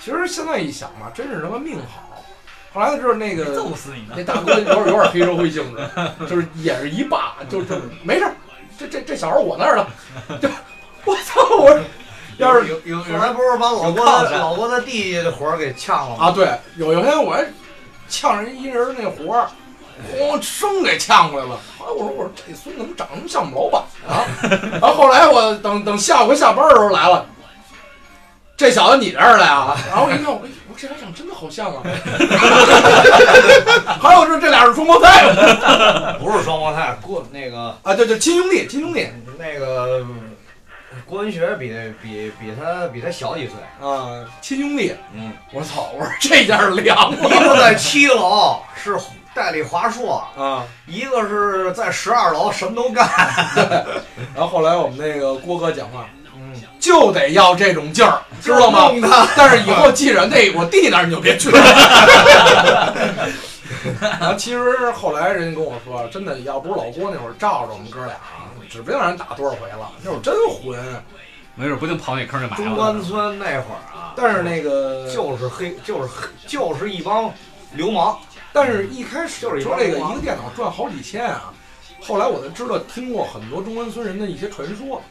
[0.00, 2.02] 其实现在一想吧，真是他妈命好。
[2.74, 4.06] 后来就是那个揍死你！
[4.16, 8.34] 那大哥有点有点黑社会性质，就是也是一霸，就就没事儿，
[8.78, 9.86] 这这这小孩我那儿的，
[10.40, 10.48] 就
[11.04, 11.78] 我操，我
[12.38, 16.24] 要是有有有人不是把老郭的老郭的弟弟的活儿给呛了吗？
[16.24, 17.44] 啊，对，有有一天我还
[18.12, 19.48] 呛人一人那活儿，
[20.14, 21.58] 咣生给呛过来了。
[21.78, 24.26] 后来我说我说这孙子怎么长得那么像我们老板啊？
[24.72, 27.24] 然后后来我等等下回下班的时候来了，
[28.54, 29.74] 这小子你这儿来啊？
[29.88, 31.82] 然后我一看，我说我这俩长真的好像啊。
[34.00, 35.24] 还有是这俩是双胞胎
[36.20, 40.04] 不是双胞胎，过那个啊，对对，亲兄弟，亲兄弟那个
[41.12, 41.70] 郭文学比
[42.02, 43.56] 比比他比他小几岁。
[43.86, 44.96] 啊，亲兄弟。
[45.12, 45.90] 嗯，我操！
[45.92, 48.96] 我说这下凉一个在七楼 是
[49.34, 50.64] 代理华硕，啊。
[50.86, 53.06] 一个是在十二楼什么都干。
[54.34, 58.90] 然后后来我们那个郭哥讲话，嗯，就得要这种劲儿，知道吗？
[59.36, 61.60] 但是以后记着，那我弟那儿你就别去了。
[64.00, 68.14] 然后其实后来人家跟我说，真的，要不是老郭那会儿罩着我们哥俩，
[68.72, 69.92] 指不定让人打多少回了。
[70.02, 71.04] 那会儿真混，
[71.54, 73.02] 没准不定跑哪坑就埋了中关。
[73.02, 77.30] 村那会儿啊，但是那个，就是黑，就是黑，就是一帮
[77.74, 78.18] 流氓。
[78.50, 81.52] 但是一开始就是一说这个帮流氓一个电脑赚好几千啊，
[82.00, 85.02] 后来我才知道听过很多中关村人的一些传说。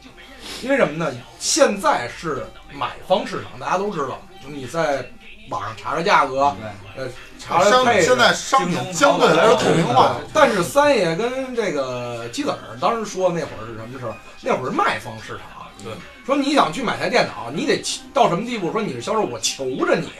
[0.60, 1.12] 因为什么呢？
[1.38, 5.08] 现在是买方市场，大家都知道，你在
[5.50, 6.54] 网上查查价格，
[6.96, 14.14] 呃，查查相配置现在商品相对来说透明化，但是三爷跟这个鸡子儿当时说那会儿是什么时候？
[14.40, 15.46] 那会儿是卖方市场。
[15.84, 15.92] 对，
[16.24, 18.70] 说你想去买台电脑，你得求到什么地步？
[18.70, 20.12] 说你是销售，我求着你。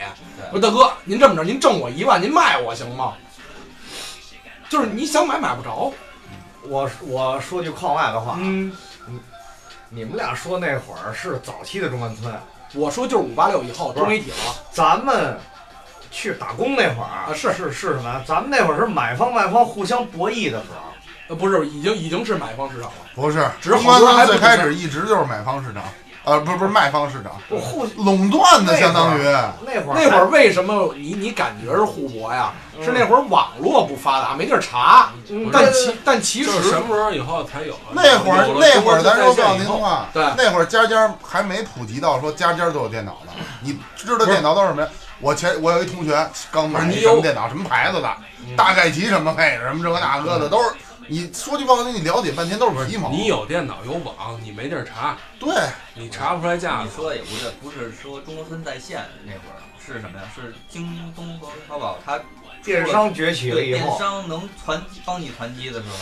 [0.51, 3.13] 说大哥，您这么着，您挣我一万，您卖我行吗？
[4.69, 5.93] 就是你想买买不着。
[6.63, 8.71] 我我说句框外的话，嗯，
[9.89, 12.33] 你们俩说那会儿是早期的中关村，
[12.73, 14.37] 我说就是五八六以后多媒体了。
[14.71, 15.37] 咱们
[16.11, 18.21] 去打工那会儿啊是是是什么呀？
[18.25, 20.89] 咱们那会儿是买方卖方互相博弈的时候。
[21.29, 22.93] 呃，不是，已经已经是买方市场了。
[23.15, 25.81] 不是，只是中关好多人还不最开知始一直就是买方市场，
[26.25, 29.23] 呃，不是不是卖方市场，不互垄断的相当于
[29.65, 32.51] 那会儿那会儿为什么你你感觉是互搏呀？
[32.75, 35.11] 嗯是那会儿网络不发达，没地儿查。
[35.29, 37.77] 嗯但其但其实什么时候以后才有？
[37.91, 43.31] 那会儿那会儿咱说不要中关村在线以后您话，对那会儿家家还没普及到说家家都有电脑呢。
[43.61, 44.87] 你知道电脑都是什么呀？
[45.19, 48.09] 我前我有一同学刚买什么电脑，什么牌子的，
[48.57, 50.69] 大概齐什么配置，什么这个那个的，都是
[51.07, 53.09] 你说句不好听，你了解半天都是皮毛。
[53.09, 55.53] 你有电脑有网，你没地儿查，对，
[55.95, 56.95] 你查不出来价你格。
[56.95, 60.25] 说的也不对，不是说中关村在线那会儿是什么呀？
[60.35, 62.19] 是京东和淘宝，它
[62.63, 65.95] 电商崛起了对以后，电商能团帮你团机的时候，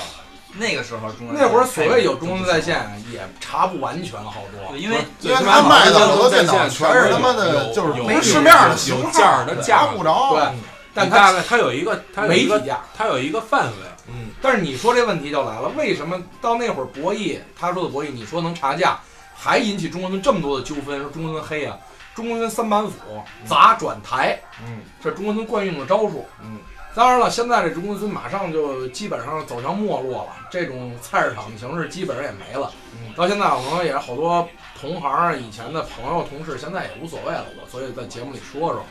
[0.53, 4.79] 那个时候中那会儿所谓有中关村在线，也查不完全好多对，。
[4.79, 10.35] 因为因为他卖的好多电脑全是他妈的，就是有没市面的型号，有价儿的价查不着。
[10.35, 10.59] 对
[10.93, 12.61] 但它大概它有一个它有一个。
[12.93, 13.77] 它有一个范围，
[14.13, 18.99] 嗯，但是你说这问题就来了，为什么到那会儿博弈，他说的博弈，你说能查价，
[19.33, 20.99] 还引起中关村这么多的纠纷？
[20.99, 21.77] 说中关村黑啊，
[22.13, 26.25] 中关村三板斧砸转台，嗯这中关村惯用的招数。
[26.43, 26.59] 嗯，
[26.93, 32.71] 当然了，现在这中关村马上就基本上走向没落了，这种菜市场的形式基本上也没了。
[32.93, 34.47] 嗯到现在可能也是好多
[34.79, 37.45] 同行、以前的朋友、同事，现在也无所谓了。
[37.61, 38.85] 我所以在节目里说说，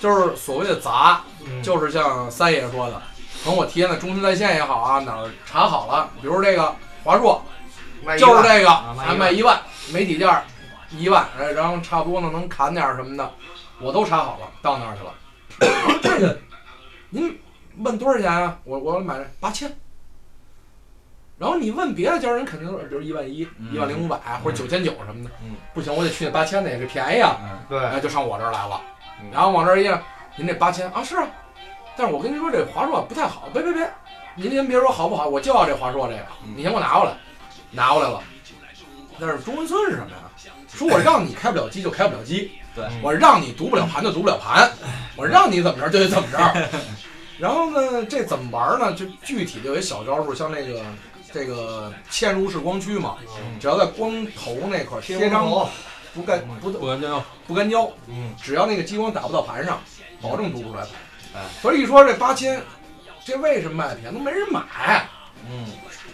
[0.00, 3.00] 就是所谓的砸，嗯就是像三爷说的，
[3.44, 6.74] 可能我提前在中村在线也好啊，哪儿查好了，比如这个
[7.04, 7.42] 华硕，
[8.18, 9.60] 就是这个，啊卖一万还卖一万，
[9.92, 10.42] 媒体价
[10.90, 13.32] 一万，哎，然后差不多呢能砍点儿什么的，
[13.80, 15.14] 我都查好了，到那儿去了。
[16.02, 16.38] 这 个
[17.10, 17.38] 您
[17.78, 18.58] 问多少钱啊？
[18.64, 19.70] 我我买八千。
[21.38, 25.30] 然后你问别的家人，肯定是比如一万一、嗯一万零五百或者九千九什么的。
[25.42, 27.36] 嗯不行，我得去那八千的也是便宜啊。
[27.42, 28.80] 嗯，对，哎，就上我这儿来了
[29.20, 29.28] 嗯。
[29.32, 30.00] 然后往这儿一按，
[30.36, 31.26] 您这八千啊是啊，
[31.96, 33.92] 但是我跟您说这华硕不太好，别别别，
[34.34, 36.26] 您先别说好不好，我就要这华硕这个，
[36.56, 37.16] 你先给我拿过来，
[37.70, 38.22] 拿过来了。
[39.20, 40.16] 但是中关村是什么呀？
[40.68, 44.70] 说我让你开不了机就开不了机， 对我让你读不了盘就读不了盘，
[45.16, 46.38] 我让你怎么着就得怎么着。
[47.38, 48.92] 然后呢，这怎么玩呢？
[48.94, 50.82] 就具体就有一小招数，像那个
[51.32, 53.16] 这个嵌入式光驱嘛，
[53.60, 55.68] 只要在光头那块儿贴张头，
[56.14, 59.80] 不干不不干胶，不干胶，嗯，只要那个激光打不到盘上，
[60.20, 60.90] 保证读不出来盘。
[61.34, 62.62] 哎，所以说这八千，
[63.24, 64.14] 这为什么卖的便宜？
[64.16, 65.06] 都没人买，
[65.50, 65.66] 嗯，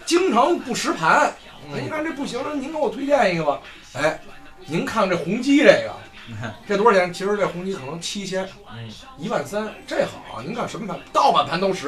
[0.05, 1.33] 经常不实盘。
[1.67, 3.59] 嗯哎，你看这不行，您给我推荐一个吧。
[3.93, 4.19] 哎，
[4.65, 5.93] 您看这宏基这个，
[6.67, 7.13] 这多少钱？
[7.13, 10.41] 其实这宏基可能七千，嗯，一万三，这好啊！
[10.43, 10.99] 您看什么盘？
[11.11, 11.87] 盗版盘都实。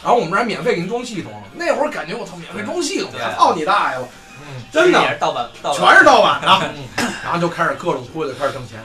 [0.00, 4.08] 然后我们这儿还免费给您装系统，那会儿感觉我操，免费装系统，对操你大爷了！
[4.40, 6.72] 嗯真的盗版，盗版全是盗版的，
[7.24, 8.78] 然后就开始各种忽悠，就开始挣钱。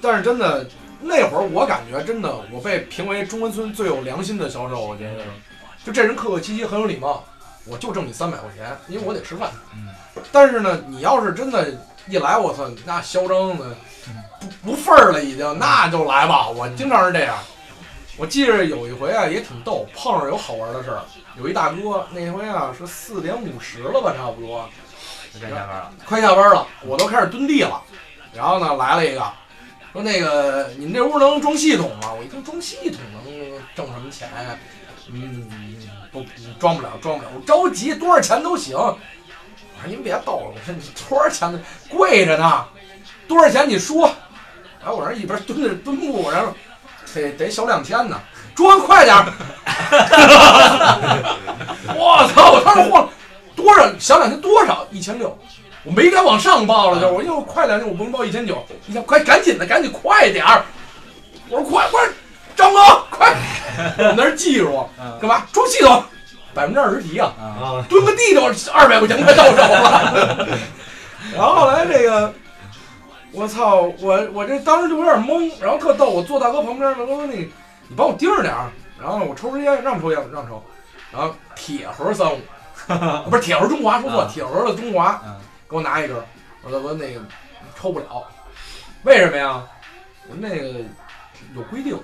[0.00, 0.68] 但是真的
[1.06, 5.24] 那会儿，我感觉真的，我被评为中关村最有良心的销售，我觉得，
[5.84, 7.22] 就这人客客气气，很有礼貌，
[7.66, 9.50] 我就挣你三百块钱，因为我得吃饭。
[9.74, 9.88] 嗯
[10.30, 11.68] 但是呢，你要是真的，
[12.08, 13.76] 一来我操，那嚣张的
[14.40, 16.48] 不不份儿了，已经，那就来吧。
[16.48, 17.36] 我经常是这样。
[18.16, 21.02] 我记着有一回啊，也挺逗，碰上有好玩的事儿。
[21.36, 24.68] 有一大哥，那回啊是四点五十了吧，差不多。
[25.32, 25.92] 就该下班了。
[26.06, 27.82] 快下班了，我都开始蹲地了。
[28.32, 29.20] 然后呢，来了一个，
[29.94, 32.12] 说那个你们这屋能装系统吗？
[32.18, 33.32] 我一听装系统能
[33.76, 34.58] 挣什么钱呀？
[35.08, 35.48] 嗯，
[36.10, 36.26] 不
[36.58, 37.30] 装不了，装不了。
[37.32, 38.76] 我着急，多少钱都行。
[38.76, 38.98] 我
[39.80, 41.60] 说您别逗了，我说你多少钱呢？
[41.88, 42.64] 贵着呢，
[43.28, 44.12] 多少钱你说？
[44.82, 46.52] 然后我这一边蹲着蹲步，然后
[47.14, 48.20] 得得小两千呢，
[48.52, 49.16] 装快点！
[51.94, 52.50] 我操！
[52.50, 53.10] 我当时慌了，
[53.54, 54.84] 多少小两千多少？
[54.90, 55.38] 一千六。
[55.84, 60.64] 我没敢往上报了，就是我因为我快两千，我不能报一千九，一千快赶紧的，赶紧快点儿！
[61.50, 62.00] 我说快快，
[62.56, 62.78] 张哥
[63.10, 63.34] 快！
[63.98, 65.44] 我们那儿记住嗯干嘛？
[65.52, 66.02] 装系统，
[66.54, 67.34] 百分之二十提啊！
[67.88, 70.48] 蹲个地都二百块钱快到手了。
[71.36, 72.32] 然后后来这个，
[73.32, 77.50] 我操，我我这当时就有点懵，然后特逗，我坐大哥旁边，大哥说你
[77.88, 80.62] 你帮我盯着点儿，然后呢我抽根烟，让抽烟让抽，
[81.12, 82.38] 然后铁盒三五，
[83.28, 85.34] 不是铁盒中华，说错，啊铁盒的中华，嗯
[85.68, 86.24] 给我拿一根儿，
[86.62, 87.20] 我说大哥那个
[87.76, 88.24] 抽不了，
[89.02, 89.62] 为什么呀？
[90.28, 90.80] 我那个
[91.54, 91.98] 有规定。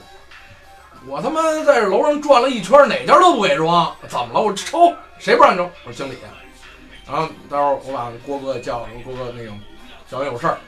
[1.07, 4.41] 我他妈在这楼上转了一圈，哪家都不给装，怎么了？
[4.41, 5.65] 我抽，谁不让抽？
[5.85, 6.19] 我说经理。
[7.07, 9.51] 然后待会儿我把郭哥叫来，我说郭哥那个
[10.07, 10.59] 小兄有事儿。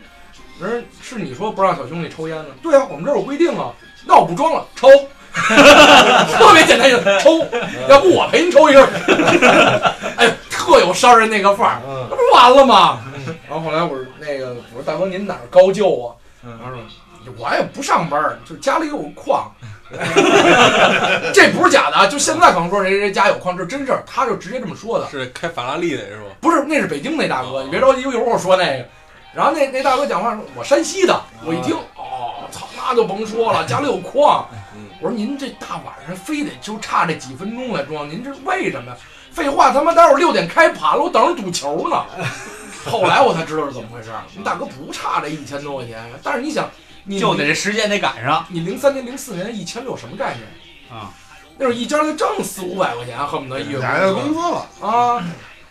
[0.59, 2.55] 人是你说不让小兄弟抽烟呢？
[2.63, 3.73] 对啊，我们这儿有规定啊。
[4.07, 4.89] 那我不装了，抽，
[6.33, 7.45] 特别简单，就抽。
[7.89, 8.89] 要不我陪您抽一根儿。
[10.17, 13.01] 哎呦，特有商人那个范儿，嗯那不完了吗？
[13.49, 16.15] 然后后来我说那个，我说大哥您哪儿高就啊？
[16.45, 16.83] 嗯然后说
[17.39, 19.51] 我也不上班儿，就家里有矿。
[21.35, 22.07] 这不是假的啊！
[22.07, 25.07] 就现在可能说谁谁谁家有矿，这是真事儿，他就直接这么说的。
[25.11, 26.23] 是开法拉利的是吧？
[26.41, 28.85] 不是，那是北京那大哥，你别着急，一会儿我说那个。
[29.35, 34.49] 然后那那大哥讲话说，我山西的，我一听，哦，操，那就甭说了，家里有矿。
[35.03, 38.97] 我说您这大晚上非得就差这几分钟来装，您这为什么呀？
[39.33, 42.05] 废话，他妈待会儿六点开盘了，我等着赌球呢。
[42.85, 46.71] 后来我才知道是怎么回事儿，你大哥不差这一千多块钱，但是你想，
[47.05, 50.97] 你就得这时间得赶上你零三年、零四年一千六什么概念？
[51.01, 51.11] 啊！
[51.59, 53.81] 那会儿一家就挣四五百块钱，恨不得一月
[54.13, 55.25] 工资了，啊，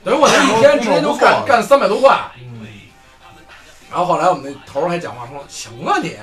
[0.04, 2.20] 等于我那一天直接就干干三百多块。
[2.40, 2.68] 嗯，
[3.90, 6.18] 然后后来我们那头儿还讲话说：“行啊你。”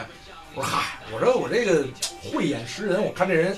[0.59, 1.85] 我说：“嗨，我说我这个
[2.21, 3.57] 慧眼识人，我看这人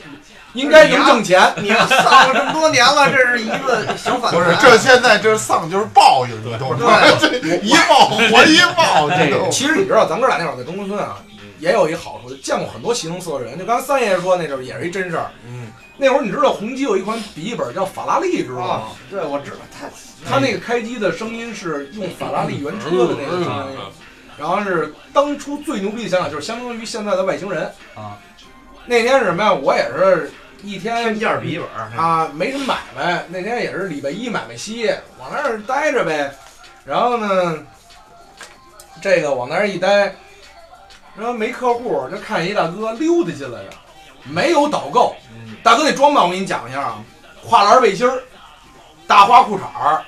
[0.52, 1.52] 应该能挣钱。
[1.56, 4.54] 你要丧了这么多年了，这是一个小反不是。
[4.60, 7.00] 这现在这丧就是报应，你懂吗？
[7.18, 11.16] 这一报还一报，这”个其实你知道，咱哥俩那会儿在中关村啊，
[11.58, 13.58] 也有一好处，见过很多形形色色的人。
[13.58, 15.30] 就刚才三爷说那阵儿也是一真事儿。
[15.46, 18.74] 嗯，那会儿你知道宏基有一款笔记本叫法拉利，知道吗？
[18.74, 19.88] 啊，对，我知道，他
[20.28, 23.78] 他那个开机的声音是用法拉利原车的那个声音，
[24.40, 28.16] 然后是当初最牛逼的想法就是相当于现在的外星人啊。
[28.86, 29.52] 那天是什么呀？
[29.52, 30.32] 我也是
[30.62, 33.22] 一天天价笔记本儿，啊，没什么买卖。
[33.28, 34.86] 那天也是礼拜一买卖稀，
[35.18, 36.32] 往那儿待着呗。
[36.86, 37.58] 然后呢，
[39.02, 40.16] 这个往那儿一待，
[41.14, 43.70] 然后没客户，就看一大哥溜达进来了，
[44.24, 45.14] 没有导购。
[45.34, 47.04] 嗯大哥那装扮我给你讲一下啊，
[47.46, 48.22] 跨栏背心儿，
[49.06, 50.02] 大花裤衩儿，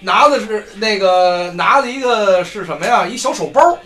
[0.00, 3.06] 拿的是那个拿的一个是什么呀？
[3.06, 3.78] 一小手包，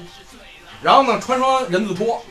[0.83, 2.23] 然后呢穿双人字拖，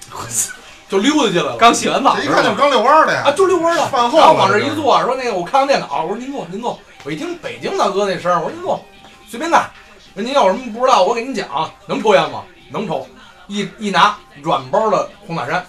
[0.90, 1.58] 就溜达进来了。
[1.58, 3.86] 刚洗完澡这一看就是刚遛弯儿的啊，就遛弯的。
[3.88, 6.80] 饭后然后往这了一坐，说那个我看看电脑，我说您坐您坐。
[7.04, 8.84] 我一听北京大哥那声儿，我说您坐，
[9.28, 9.70] 随便拿。
[10.14, 11.72] 说您要有什么不知道，我给您讲。
[11.86, 12.44] 能抽烟吗？
[12.70, 13.08] 能抽。
[13.48, 15.66] 一一拿软包的红塔山，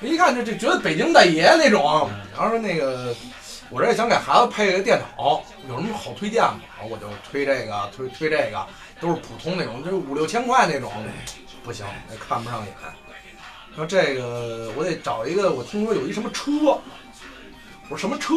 [0.00, 2.08] 一看这这觉得北京大爷那种。
[2.34, 3.14] 然后说那个，
[3.70, 6.60] 我这想给孩子配个电脑，有什么好推荐吗？
[6.88, 8.66] 我就推这个，推推这个，
[9.00, 10.92] 都是普通那种，就是五六千块那种。
[11.64, 12.72] 不行，那看不上眼。
[13.74, 16.52] 说这个我得找一个，我听说有一什么车。
[17.88, 18.34] 我说什么车？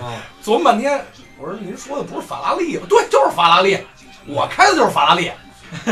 [0.00, 1.04] 啊，琢磨半天，
[1.38, 2.86] 我说您说的不是法拉利吧？
[2.88, 3.78] 对，就是法拉利，
[4.26, 5.30] 我开的就是法拉利，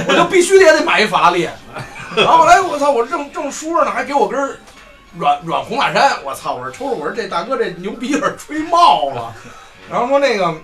[0.07, 1.49] 我就必须得得买一法拉利。
[2.17, 4.39] 然后后来我操，我正正说着呢，还给我根
[5.15, 6.55] 儿软软红塔山，我操！
[6.55, 9.35] 我说抽着，我说这大哥这牛逼有点吹冒了。
[9.91, 10.55] 然后说那个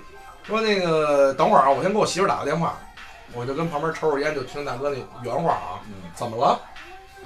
[0.46, 2.78] 说那个等会儿啊，我先给我媳妇儿打个电话，
[3.32, 5.80] 我就跟旁边抽着烟，就听大哥那原话啊，
[6.14, 6.60] 怎么了？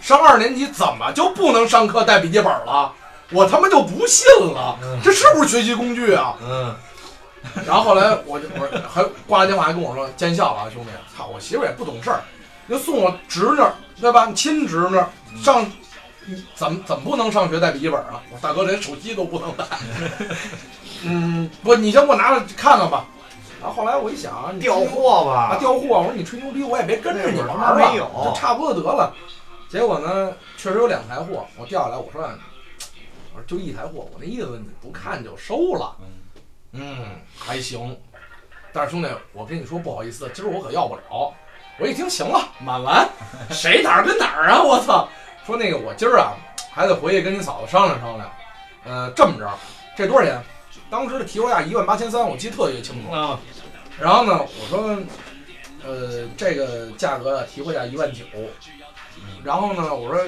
[0.00, 2.92] 上二年级怎么就不能上课带笔记本了？
[3.30, 6.34] 我他妈就不信了，这是不是学习工具啊？
[6.40, 6.74] 嗯，
[7.66, 12.22] 然后后来我就我还挂了电话还跟我说见笑了啊，兄弟，操，我媳妇儿也不懂事儿，
[12.68, 14.30] 就送我侄女儿对吧？
[14.34, 15.06] 亲侄女儿
[15.44, 15.72] 上，你
[16.54, 18.22] 怎么怎么不能上学带笔记本啊？
[18.30, 19.64] 我大哥连手机都不能带。
[21.04, 23.06] 嗯，不，你先给我拿着看看吧。
[23.60, 25.98] 然后后来我一想，你调货啊，吧，调货！
[25.98, 29.12] 我说你吹牛逼，我也别跟着你玩没有就差不多得了。
[29.68, 35.96] 结果呢，确实有两台货，我调下来，我说，我说就一台货，我那意思你不看就收了。
[36.72, 37.96] 嗯，还行。
[38.72, 41.02] 但是兄弟，我跟你说不好意思，今儿我可要不了。
[41.80, 43.08] 我一听，行了，满完，
[43.50, 44.62] 谁哪儿跟哪儿啊？
[44.62, 45.08] 我操！
[45.48, 46.36] 说那个我今儿啊，
[46.70, 48.30] 还得回去跟你嫂子商量商量。
[48.84, 49.48] 呃，这么着，
[49.96, 50.38] 这多少钱？
[50.90, 53.10] 当时的提货价一万八千三，我记得特别清楚。
[53.10, 53.40] 啊，
[53.98, 54.94] 然后呢，我说，
[55.82, 58.24] 呃，这个价格啊，提货价一万九。
[59.42, 60.22] 然后呢，我说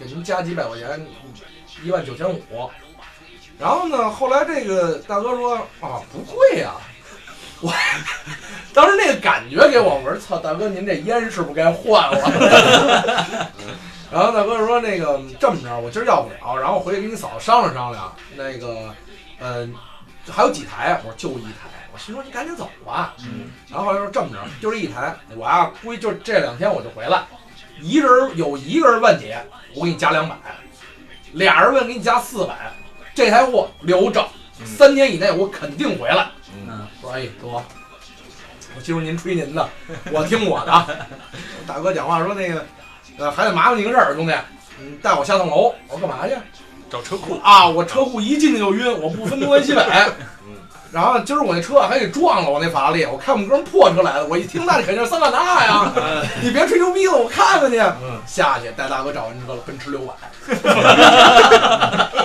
[0.00, 1.06] 给您加几百块钱，
[1.84, 2.70] 一万九千五。
[3.58, 6.72] 然后呢，后来这个大哥说啊，不贵呀、
[7.60, 7.70] 我
[8.72, 13.50] 当时那个感觉给我，我说操，大哥您这烟是不是该换了？
[14.10, 18.14] 然后大哥说那个这么着，我今儿要不了，然后回去跟你嫂子商量商量。
[18.36, 18.94] 那个，
[19.38, 19.68] 呃，
[20.30, 21.00] 还有几台？
[21.04, 21.68] 我说就一台。
[21.92, 23.14] 我心说你赶紧走吧。
[23.20, 23.50] 嗯。
[23.68, 27.22] 然后后来说这么着，就这一台，我啊估计就这两天我就回来。
[27.80, 29.34] 一人有一个人问你，
[29.74, 30.34] 我给你加两百；
[31.32, 32.72] 俩人问给你加四百。
[33.14, 34.26] 这台货留着，
[34.64, 36.28] 三天以内我肯定回来。
[36.66, 37.62] 嗯，说哎哥，
[38.74, 39.68] 我记住您吹您的，
[40.12, 41.06] 我听我的。
[41.66, 42.64] 大哥讲话说那个，
[43.18, 44.32] 呃，还得麻烦你个事儿，兄弟，
[44.80, 45.74] 你带我下趟楼。
[45.88, 46.34] 我说干嘛去？
[46.90, 49.82] 找车库，啊，我车库一进去就晕，我不分东南西北。
[50.90, 55.92] 然后今儿我那车还给撞了，我那法拉利，我看我们哥们破车来的，我一听那肯定是桑塔纳呀，
[56.40, 57.78] 你别吹牛逼了，我看看去。
[57.78, 60.14] 嗯下去带大哥找完车了，奔驰六百。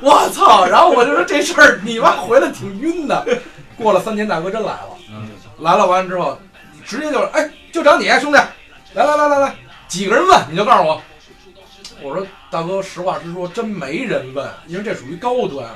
[0.00, 0.64] 我操！
[0.64, 3.24] 然后我就说这事儿你妈回来挺晕的。
[3.76, 4.88] 过了三天，大哥真来了。
[5.10, 5.28] 嗯，
[5.58, 6.38] 来了完之后，
[6.84, 8.38] 直接就是哎，就找你兄弟，
[8.94, 9.54] 来来来来来，
[9.90, 11.02] 几个人问你就告诉我。
[12.00, 15.68] 我说大哥，实话实说，真没人问，因为这属于高端。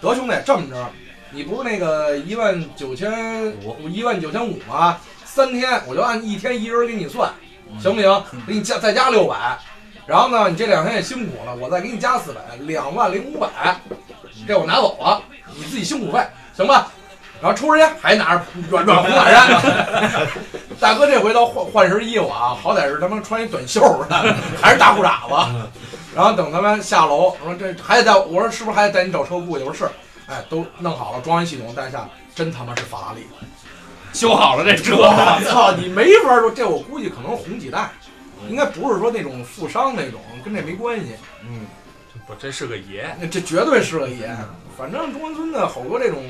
[0.00, 0.90] 得兄弟，这么着，
[1.32, 4.98] 你不是那个一万九千五，一万九千五吗？
[5.24, 7.32] 三天我就按一天一人给你算，
[7.80, 8.24] 行不行？
[8.46, 9.58] 给你加再加六百，
[10.06, 13.76] 然后呢，你这两天也辛苦了，我再给你加四百，两万零五百，
[14.46, 15.20] 这我拿走了，
[15.56, 16.24] 你自己辛苦费，
[16.54, 16.92] 行吧？
[17.42, 20.28] 然后抽根烟，还拿着软软红塔山。
[20.78, 25.68] 大哥这回倒换换身衣服啊，好歹是他妈穿一短袖的，还是大裤衩子。
[26.14, 29.64] 然后等他们下楼，我说这还得带，我说是不是还得带你找车库去？
[29.64, 29.92] 我说是，
[30.28, 33.26] 哎，都弄好了，装完系统带下，真他妈是法拉利。
[34.12, 37.90] 修好了这车，我操，你没法说，这我估计可能是红几代，
[38.48, 41.16] 应该不是说那种富商那种，跟这没关系。
[41.44, 41.66] 嗯，
[42.24, 44.30] 不，这是个爷，那这绝对是个爷。
[44.76, 46.24] 反正中关村的好多这种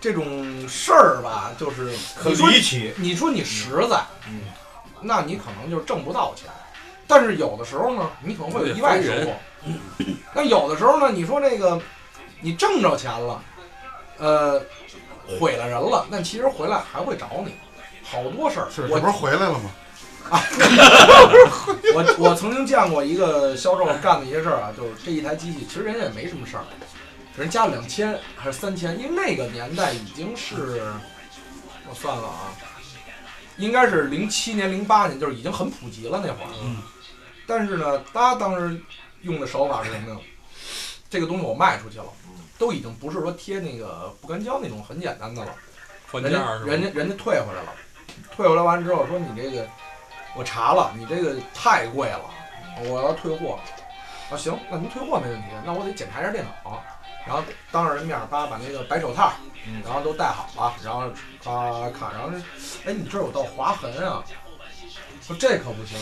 [0.00, 2.92] 这种事儿吧，就是很你说离奇。
[2.96, 4.40] 你说你实在，嗯，
[5.02, 6.46] 那你可能就挣不到钱。
[7.06, 9.34] 但是有的时候呢，你可能会有意外收获。
[10.32, 11.80] 那有的时候呢，你说这个
[12.40, 13.42] 你挣着钱了，
[14.18, 14.62] 呃，
[15.38, 17.54] 毁了人了，但其实回来还会找你，
[18.02, 18.68] 好多事儿。
[18.74, 19.70] 是，我这不是回来了吗？
[20.30, 20.40] 啊
[21.92, 26.62] 我我曾经见过一个销售干的一些事儿啊，就是这一台机器，其实人家也没什么事儿，
[27.40, 30.92] 人加了两千还是三千，因为那个年代已经是，
[31.88, 32.52] 我算了啊，
[33.56, 36.50] 应该是零七年零八年，就是已经很普及了那会儿。
[36.62, 36.82] 嗯。
[37.46, 38.78] 但是呢，他当时
[39.22, 40.20] 用的手法是什么呢？
[41.08, 42.04] 这个东西我卖出去了，
[42.58, 45.54] 都已经不是说贴那个不干胶那种很简单的了。
[46.12, 46.70] 人家换件儿是吧？
[46.70, 47.72] 人家人家退回来了，
[48.36, 49.66] 退回来完之后说你这个
[50.36, 52.20] 我查了，你这个太贵了，
[52.84, 53.58] 我要退货。
[54.30, 56.84] 啊行，那您退货没问题，那我得检查一下电脑，
[57.26, 59.32] 然后当着人面儿叭把那个白手套，
[59.66, 61.10] 嗯然后都戴好了，然后
[61.42, 62.42] 咔看，然后是，
[62.86, 64.24] 哎你这儿有道划痕啊，
[65.22, 65.98] 说这可不行，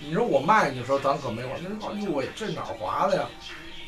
[0.00, 3.22] 你说我卖你的时候咱可没有，那说哎呦喂这哪儿划的呀？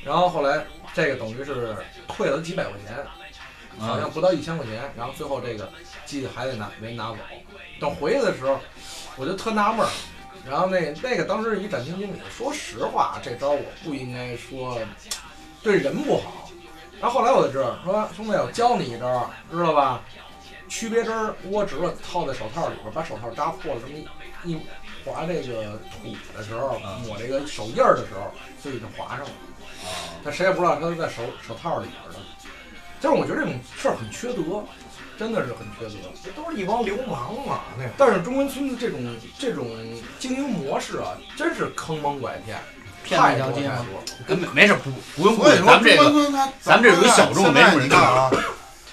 [0.03, 0.65] 然后后来
[0.95, 1.77] 这个等于是
[2.09, 2.97] 退了几百块钱，
[3.79, 5.71] 好像不到一千块钱，然后最后这个
[6.07, 7.19] 机器还得拿没拿走。
[7.79, 8.59] 等回去的时候，
[9.17, 9.91] 我就特纳闷儿。
[10.49, 14.79] 然后那那个当时是一展厅经理，说实话，这招我不应该说
[15.63, 16.40] 对人不好。
[17.01, 20.03] 然后后来我就知道，说兄弟，我教你一招，知道吧？
[20.69, 23.99] 区别针儿窝直了，套在手套里边儿，把手套扎破了，这么
[24.45, 24.61] 一一
[25.05, 28.31] 划这个土的时候，抹这个手印儿的时候，
[28.63, 29.31] 就已经划上了。
[30.23, 32.19] 但谁也不知道他是在手手套里边儿的。
[33.01, 34.63] 就是我觉得这种事儿很缺德，
[35.19, 36.09] 真的是很缺德。
[36.23, 39.67] 这都是一帮流氓嘛，那但是中关村的这种这种
[40.19, 42.59] 经营模式啊，真是坑蒙拐骗，
[43.05, 43.75] 骗太多那条街吗？
[43.79, 44.03] 太多。
[44.27, 48.31] 跟没没事，不不用顾虑，所以说咱们这个中关村它，咱们这属于小众没什么人你看啊，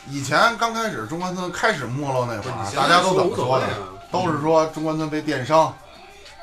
[0.10, 3.68] 以前刚开始中关村开始没落那会儿啊，大家都怎么说的？
[4.10, 5.76] 都是说中关村被电商、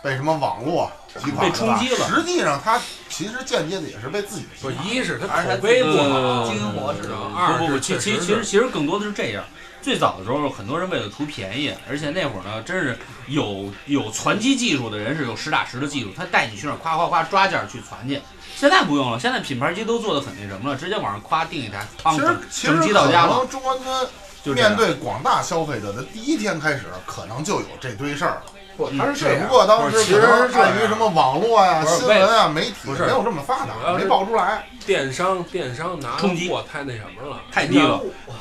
[0.03, 0.91] 被什么网络
[1.23, 7.01] 击垮被冲击了实际上，他其实间接的也是被自己不是，击垮一是他还是他口碑不好，呃经营模式
[7.37, 9.45] 二不不，是其其实其实其实更多的是这样。
[9.83, 12.99] 最早的时候，很多人为了图便宜，而且那会儿呢，真是
[13.29, 18.19] 有有传机技术的人是有实打实的技术，他带你去那儿夸夸夸抓件儿去传去。
[18.57, 24.09] 现在不用了，现在品牌机都做的很那什么了，直接网上夸订一台，汤其实整其实整机到家了，可能中关村
[24.43, 24.75] 就面。
[24.75, 28.53] 对广大消费者的第一天开始，可能就有这堆事儿了。
[28.77, 29.39] 不，他是只这。
[29.41, 30.27] 不过当时其实是
[30.59, 34.67] 碍于什么网络呀、新闻啊、媒体不是没有这么发达，没爆出来。
[34.87, 38.01] 电商电商拿的冲击货太那什么了，太低了。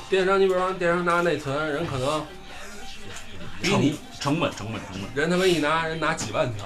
[0.10, 2.26] 电商你比如说电商拿内存，人可能
[3.62, 6.66] 比成你成本成本成本，人他妈一拿人拿几万条，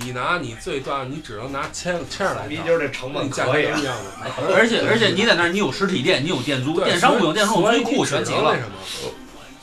[0.00, 4.54] 你拿你最大你只能拿千千来条，就是这成本价格一样的？
[4.54, 8.56] 而且而且你在那儿你有实体店，你有店租，对电商不用，电商有所以租库全齐了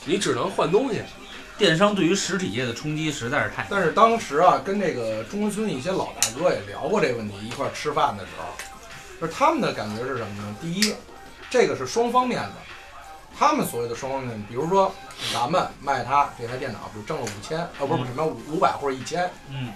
[0.05, 1.01] 你只能换东西。
[1.59, 3.67] 电商对于实体业的冲击实在是太大。
[3.69, 8.45] 但是当时啊，跟这个中关村一些老大哥也聊过这个问题，一块儿吃饭的时候，
[9.19, 10.55] 就是他们的感觉是什么呢？
[10.61, 10.95] 第一，
[11.49, 12.53] 这个是双方面的，
[13.37, 14.89] 他们所谓的双方面，比如说
[15.33, 19.73] 咱们卖他这台电脑，比如挣了五千，呃，不是不是什么五五百或者一千，嗯，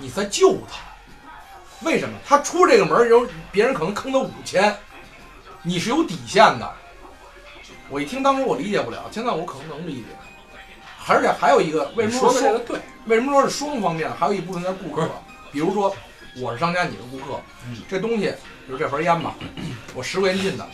[0.00, 2.18] 你在救他，为什么？
[2.26, 4.76] 他出这个门儿，有别人可能坑他五千，
[5.62, 6.68] 你是有底线的。
[7.88, 10.06] 我一听当时我理解不了，现在我可能能理解。
[11.08, 14.10] 而且还有一个，为什么说这个对，为什么说是双方面？
[14.14, 15.08] 还有一部分在顾客，
[15.50, 15.94] 比如说
[16.38, 18.26] 我是商家，你是顾客，嗯这东西，
[18.66, 19.34] 比如这盒烟吧，
[19.94, 20.66] 我十块钱进的，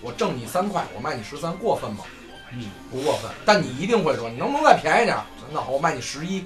[0.00, 2.04] 我挣你三块，我卖你十三，过分吗？
[2.52, 3.30] 嗯，不过分。
[3.44, 5.24] 但你一定会说，你能不能再便宜点儿？
[5.52, 6.44] 那好，我卖你十一，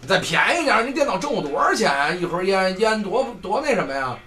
[0.00, 2.10] 你再便宜点儿，你电脑挣我多少钱啊？
[2.10, 4.18] 一盒烟烟多多那什么呀？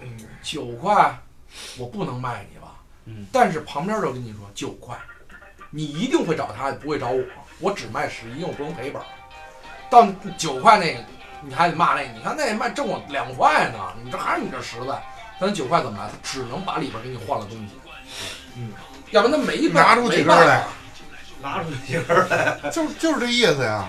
[0.00, 0.08] 嗯，
[0.42, 1.18] 九块，
[1.78, 2.74] 我不能卖你吧？
[3.06, 4.96] 嗯，但是旁边就跟你说九块，
[5.70, 7.24] 你一定会找他，不会找我。
[7.60, 9.04] 我只卖十一，我不用赔本儿。
[9.90, 10.06] 到
[10.36, 11.00] 九块那个，
[11.42, 15.02] 你还得骂那个，你看那卖挣我两块呢，你这还是你这实在。
[15.40, 16.06] 咱九块怎么来？
[16.08, 17.72] 他只能把里边给你换了东西，
[18.56, 18.72] 嗯，
[19.10, 20.66] 要不然他没办拿出几根来。
[21.42, 23.88] 拿出几根儿来， 就就是这意思呀。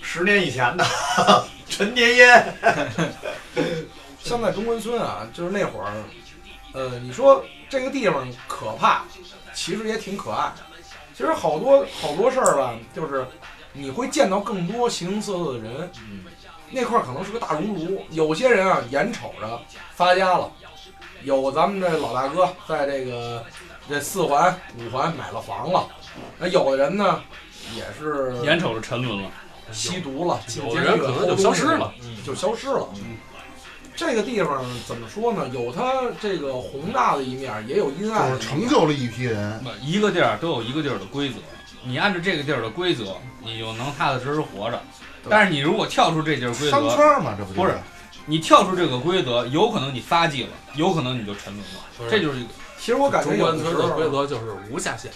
[0.00, 0.86] 十年以前的
[1.68, 2.54] 陈年烟，
[4.22, 5.92] 像在中关村啊，就是那会儿，
[6.72, 9.02] 呃，你说这个地方可怕，
[9.52, 10.52] 其实也挺可爱。
[11.16, 13.26] 其实好多好多事儿吧，就是
[13.72, 15.90] 你会见到更多形形色色的人。
[16.70, 19.58] 那块儿可能是个大熔炉，有些人啊眼瞅着
[19.94, 20.52] 发家了，
[21.22, 23.42] 有咱们这老大哥在这个
[23.88, 25.88] 这四环五环买了房了，
[26.38, 27.22] 那有的人呢
[27.74, 29.30] 也是眼瞅着沉沦了，
[29.72, 31.94] 吸毒了，进有的人可能就消失了，
[32.26, 32.86] 就消失了。
[33.96, 35.48] 这个地方怎么说呢？
[35.48, 38.40] 有它这个宏大的一面，也有阴暗就的一面。
[38.42, 39.64] 是成就了一批人。
[39.80, 41.36] 一个地儿都有一个地儿的规则，
[41.82, 44.80] 你按照这个地儿的规则，你就能踏踏实实活着。
[45.28, 47.74] 但是你如果跳出这地儿规则，商圈嘛，这不不是
[48.26, 55.10] 你跳出这个规则，有可能你发迹了，有可能你就沉沦了，这就是一个其实我感觉中有的时关村的规，则就是无下限。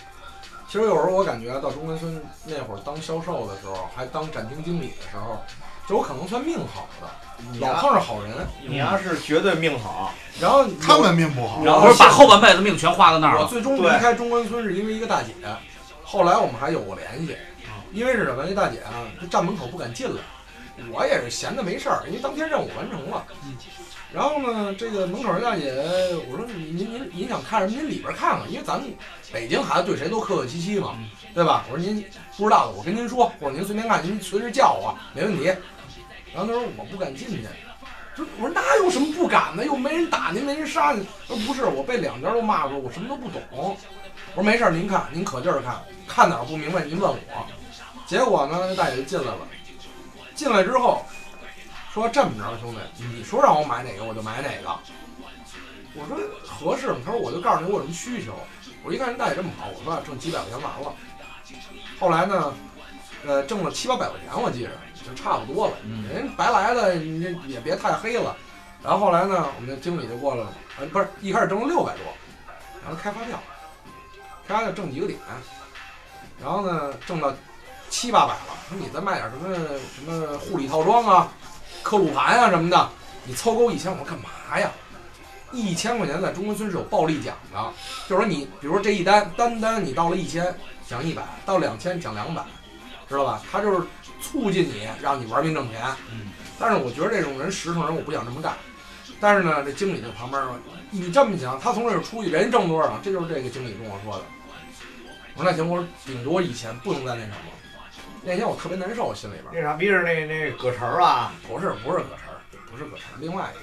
[0.66, 5.44] 其实有时候我感觉到中关村那会儿当销售的时候，还当展厅经理的时候，
[5.91, 8.32] 就我可能算命好的，老碰上好人。
[8.64, 11.64] 你要是绝对命好，然后他们命不好。
[11.64, 13.43] 然后把后半辈子命全花在那儿了。
[13.43, 15.34] 我最终离开中关村是因为一个大姐，
[16.05, 17.36] 后来我们还有过联系，
[17.93, 18.45] 因为是什么？
[18.49, 20.22] 那大姐啊，就站门口不敢进来，
[20.93, 23.26] 我也是闲的没事儿，因为当天任务完成了。
[24.12, 25.74] 然后呢，这个门口人大姐，
[26.30, 27.72] 我说您您您您想看什么？
[27.74, 28.88] 您里边看看，因为咱们
[29.32, 30.95] 北京孩子对谁都客客气气嘛，
[31.34, 31.64] 对吧？
[31.68, 32.05] 我说您
[32.36, 35.53] 不知道的，我跟您说，或者您随便看，您随时叫我，没问题。
[36.34, 37.42] 然后他说我不敢进去，
[38.14, 39.64] 说我说那有什么不敢的？
[39.64, 41.04] 又没人打您，没人杀您。
[41.28, 43.42] 他说不是，我被两家都骂过，我什么都不懂。
[43.50, 43.76] 我
[44.34, 47.46] 说没事，您看，您可劲儿看，看哪儿不明白您问我。
[48.06, 49.38] 结果呢，那大爷就进来了，
[50.34, 51.04] 进来之后
[51.92, 54.78] 说这么着，兄弟，你说让我买哪个我就买哪个。
[55.94, 56.94] 我说合适？
[57.04, 58.32] 他说我就告诉你我有什么需求。
[58.84, 60.94] 我一看人大爷这么好，我说挣几百块钱完了。
[61.98, 62.54] 后来呢，
[63.26, 64.70] 呃，挣了七八百块钱，我记着
[65.11, 65.74] 就差不多了。
[65.84, 68.36] 嗯人白来了，你这也别太黑了。
[68.82, 72.04] 然后后来呢，我们的经理就过来了，呃，不是一开始挣了六百多，
[72.82, 73.38] 然后开发票，
[74.48, 75.18] 开发票挣几个点，
[76.40, 77.30] 然后呢挣到
[77.90, 79.54] 七八百了，说你再卖点什么
[79.94, 81.28] 什么护理套装啊、
[81.82, 82.88] 刻录盘啊什么的，
[83.24, 84.70] 你凑够一千，我说干嘛呀？
[85.52, 87.72] 一千块钱在中关村是有暴利奖的，
[88.08, 90.54] 就是说你比如说这一单单单你到了一千
[90.86, 92.42] 奖一百，到两千奖两百，
[93.11, 93.42] 知道吧？
[93.52, 93.86] 他就是
[94.22, 95.82] 促进你，让你玩命挣钱。
[96.11, 96.30] 嗯。
[96.58, 98.54] 但是我觉得这种人实诚人，我不想这么干。
[99.20, 100.58] 但是呢，这经理就旁边说
[100.90, 102.98] ：“你这么想，他从这儿出去，人挣多少？
[103.02, 104.24] 这就是这个经理跟我说的。”
[105.36, 107.36] 我说：“那行，我说顶多以前，不能再那什么。”
[108.22, 112.36] 那天我特别难受，心里边儿那傻逼是那那葛晨儿啊，不是不是葛晨儿，
[112.70, 113.61] 不是葛晨儿，另外一个。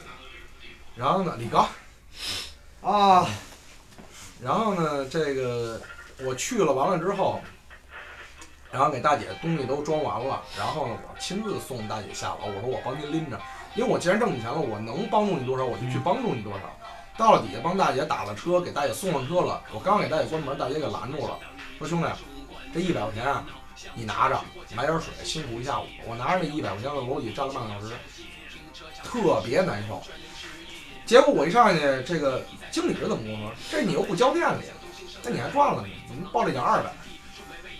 [0.96, 1.68] 然后呢，李刚，
[2.82, 3.28] 啊，
[4.42, 5.80] 然后呢，这个
[6.24, 7.40] 我去了完了之后，
[8.72, 13.40] 然后给大姐东西都装完了，然后呢，我亲自送大姐下楼，我说我帮您拎着，
[13.76, 16.60] 因为我既然挣你钱了，我能帮助你多少我就去帮助你多少。
[17.18, 21.40] 到了底下帮大姐打了车，给大姐送上车了，我刚给大姐关门，大姐给拦住了，
[21.80, 22.08] 说兄弟，
[22.74, 23.44] 这一百块钱啊，
[23.96, 24.40] 你拿着
[24.76, 25.86] 买点水，辛苦一下午。
[26.06, 27.94] 我拿着这一百块钱在楼底站了半个小时，
[29.02, 30.04] 特别难受。
[31.06, 33.52] 结果我一上去，这个经理是怎么跟我说？
[33.72, 34.64] 这你又不交店里，
[35.24, 35.88] 那你还赚了呢？
[36.10, 36.92] 你们报了奖二百。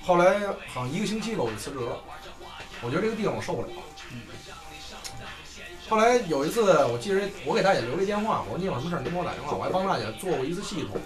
[0.08, 0.40] 后来
[0.74, 2.00] 好像一个星期吧，我就辞职了。
[2.82, 3.68] 我觉得这个地方我受不了。
[5.90, 10.98] 后来有一次，我记着我给大姐留了一电话，我说你有什么事儿您给我打电话，我还帮大姐做过一次系统。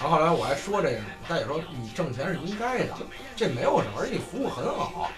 [0.00, 2.94] 然后后来我还说这个，大姐说你挣钱是应该的，
[3.36, 5.10] 这没有什么，而且你服务很好。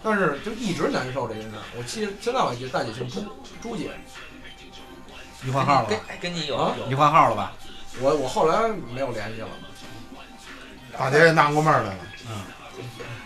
[0.00, 3.24] 但是就一直难受这件事儿，我记得现在我还记得大姐姓朱，
[3.60, 3.90] 朱姐。
[5.42, 6.04] 你换号了跟吧？
[6.20, 7.52] 跟你有啊有你换号了吧？
[8.00, 9.48] 我我后来没有联系了。
[10.96, 11.98] 大姐也纳过闷儿来了，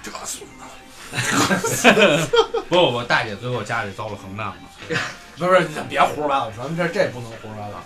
[0.03, 2.29] 这孙子，
[2.69, 4.57] 不不不，大姐最后家里遭了横难了。
[5.37, 7.83] 不是，你别胡说八道，咱们这这不能胡说八道。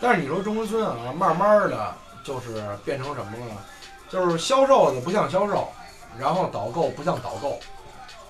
[0.00, 3.60] 但是你说中关村啊，慢慢的就是变成什么了呢？
[4.08, 5.72] 就是销售的不像销售，
[6.18, 7.58] 然后导购不像导购，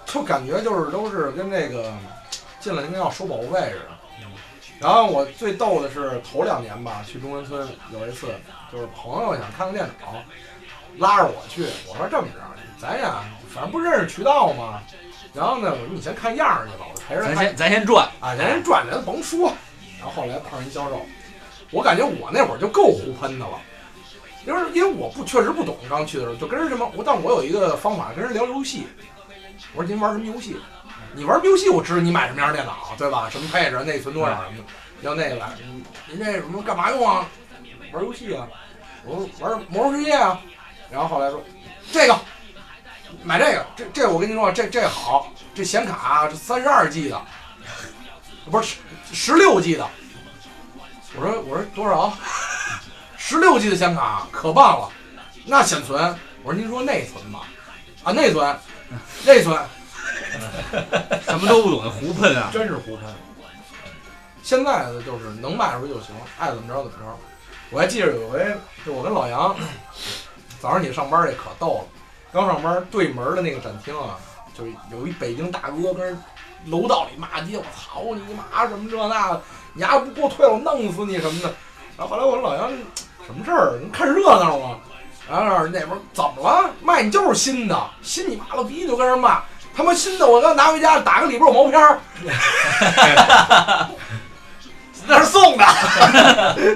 [0.06, 1.92] 就感觉就是都是跟那个
[2.60, 3.88] 进来应该要收保护费似的。
[4.80, 8.34] 然后我最逗的是头两年吧，去中关村有一次，
[8.72, 10.14] 就是朋友想看看电脑，
[10.98, 12.40] 拉着我去，我说这么着，
[12.78, 14.80] 咱呀反正不认识渠道嘛，
[15.32, 19.52] 然后呢，我说你先看样儿去吧，我陪着看咱先咱先转，啊，咱先转，咱甭说。
[19.98, 21.00] 然后后来碰上一销售，
[21.70, 23.58] 我感觉我那会儿就够胡喷的了，
[24.46, 28.86] 因为因为我不确实不懂，刚去的时候就跟人什么，我但我有一个方法跟人聊游戏。
[29.74, 30.56] 我说您玩什么游戏？
[31.14, 33.30] 你玩游戏我知道你买什么样的电脑，对吧？
[33.30, 34.64] 什么配置，内存多少什么的。
[35.00, 37.26] 要那个来，您您这什么干嘛用啊？
[37.92, 38.46] 玩游戏啊？
[39.04, 40.40] 我说玩魔兽世界啊。
[40.94, 41.42] 然后后来说
[41.90, 42.16] 这个
[43.24, 47.20] 买这个，这这我跟您说，这这好，这显卡这三十二 G 的，
[48.48, 48.76] 不是
[49.12, 49.84] 十六 G 的。
[51.16, 52.16] 我说我说多少？
[53.16, 54.88] 十六 G 的显卡可棒了，
[55.46, 57.40] 那显存，我说您说内存吧，
[58.04, 58.56] 啊内存，
[59.24, 59.60] 内存，
[61.26, 62.50] 什么都不懂的胡喷啊！
[62.52, 63.12] 真是胡喷。
[64.44, 67.18] 现在的就是能卖出去就行，爱怎么着怎么着。
[67.70, 69.56] 我还记着有回，就我跟老杨
[70.64, 71.84] 早上你上班这可逗了，
[72.32, 74.16] 刚上班对门的那个展厅啊，
[74.56, 76.18] 就是有一北京大哥跟人
[76.68, 79.42] 楼道里骂街，我操你妈什么这那的，
[79.74, 81.52] 你丫不给我退了，我弄死你什么的。
[81.98, 82.70] 然后后来我说老杨
[83.26, 83.78] 什么事儿？
[83.78, 84.78] 你看热闹吗？
[85.28, 86.70] 然后那边怎么了？
[86.82, 89.42] 卖你就是新的，新你妈了逼就跟人骂。
[89.76, 92.00] 他妈新的，我刚拿回家打个里边有毛片儿，
[95.06, 95.64] 那是送的，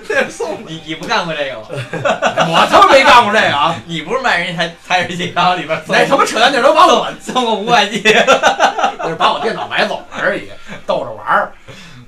[0.09, 0.71] 那是送的。
[0.71, 1.67] 你你不干过这个吗？
[2.51, 3.75] 我他妈没干过这个啊！
[3.87, 10.51] 你不是卖人家台台式机，然后里边送那他妈扯淡劲儿都把我送个五百 G，那是把我电脑买走了而已，
[10.87, 11.53] 逗着玩儿。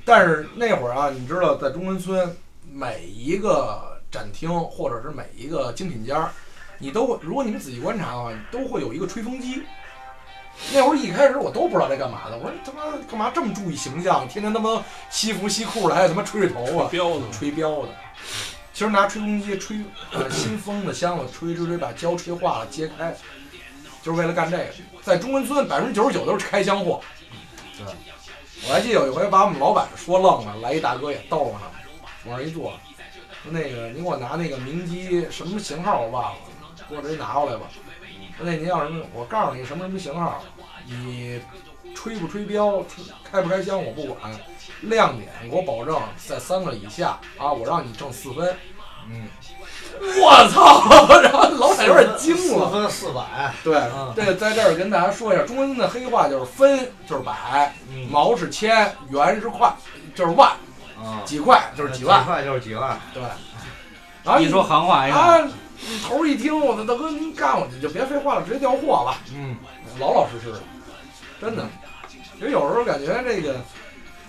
[0.05, 2.35] 但是那会儿啊，你知道，在中关村
[2.71, 6.29] 每一个展厅或者是每一个精品家，
[6.77, 9.63] 你都会，如果你们仔细观察的话，都会有一个吹风机。
[10.73, 17.23] 那会儿一开始我都不知道这干嘛的，我说他妈干嘛这么注意形象，天天他妈西服西裤的，还有他妈吹吹头发，彪子？
[17.31, 17.89] 吹彪的。
[18.73, 19.79] 其实拿吹风机吹
[20.11, 23.13] 呃新风的箱子吹吹吹，把胶吹化了揭开，
[24.01, 24.65] 就是为了干这个。
[25.01, 27.01] 在中关村百分之九十九都是开箱货。
[27.77, 27.85] 对，
[28.67, 31.61] 我还记得有一回把我们老板说愣了，来一大哥也逗着呢，
[32.25, 32.71] 往那儿一坐，
[33.43, 36.39] 说那个你给我拿那个明基什么型号我忘了，
[36.89, 37.65] 给我直接拿过来吧。
[38.37, 39.05] 说那您要什么？
[39.13, 40.43] 我告诉你什么什么型号，
[40.85, 41.41] 你
[41.95, 42.83] 吹不吹标，
[43.29, 44.31] 开不开箱我不管，
[44.81, 48.55] 亮点我保证在三个以下啊，我让你挣四分。
[49.09, 49.27] 嗯，
[50.21, 51.19] 我操！
[51.21, 52.71] 然后老板有点惊了四。
[52.71, 59.73] 分四百，对嗯，这个在这儿跟大家说一下，中文的黑话就是分就是百，嗯毛是千，元是块，
[60.13, 60.51] 就是万，
[61.03, 62.21] 啊，几块就是几万。
[62.21, 63.23] 几块就是几万，对，
[64.23, 65.53] 然后你说行话一看，啊，你
[66.03, 69.55] 头儿一听，我的大哥您干我，你就别废话了，直接调货吧，嗯，
[69.99, 70.61] 老老实实的，
[71.39, 71.65] 真的。
[72.37, 73.61] 其实有时候感觉这个，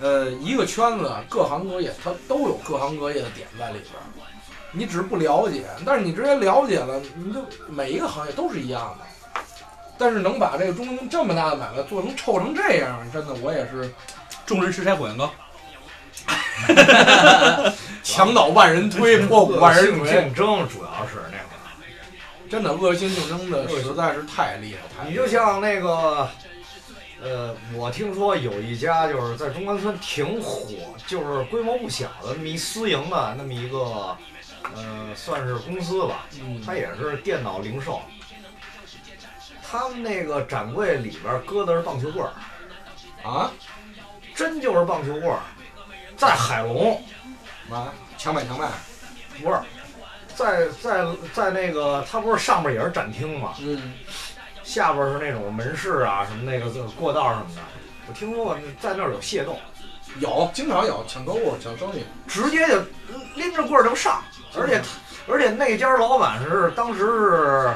[0.00, 4.04] 呃，一个圈子各行各业，它都有各行各业的点在里边儿。
[4.70, 9.06] 你只是不了解，但是你直接了解了，你就每一个行业都是一样的。
[9.98, 13.92] 但是能把这个中东这么大的买卖做成臭成这样，真的我也是
[14.46, 15.30] 众人拾柴火焰高，
[18.02, 20.22] 墙 倒万人推，破鼓万人恶性锤。
[20.22, 21.22] 竞争主要是。
[22.52, 26.28] 真的恶性竞争的实在是太厉害，你就像那个，
[27.22, 30.68] 呃，我听说有一家就是在中关村挺火，
[31.06, 34.14] 就是规模不小的那么一私营的那么一个，
[34.74, 36.60] 呃，算是公司吧，嗯。
[36.60, 38.02] 它也是电脑零售。
[39.62, 43.50] 他们那个展柜里边搁的是棒球棍儿，啊？
[44.34, 45.40] 真就是棒球棍儿，
[46.18, 47.02] 在海龙
[47.70, 48.68] 啊，强买强卖，
[49.42, 49.58] 不是，
[50.34, 53.54] 在在在那个，它不是上面也是展厅嘛？
[53.60, 53.94] 嗯，
[54.62, 57.62] 下边是那种门市啊，什么那个过道什么的。
[58.08, 59.56] 我听说过在那儿有械斗，
[60.18, 62.82] 有经常有抢购物、抢生意，直接就
[63.36, 64.22] 拎着棍儿就上，
[64.56, 64.82] 而且
[65.28, 67.74] 而且那家老板是当时是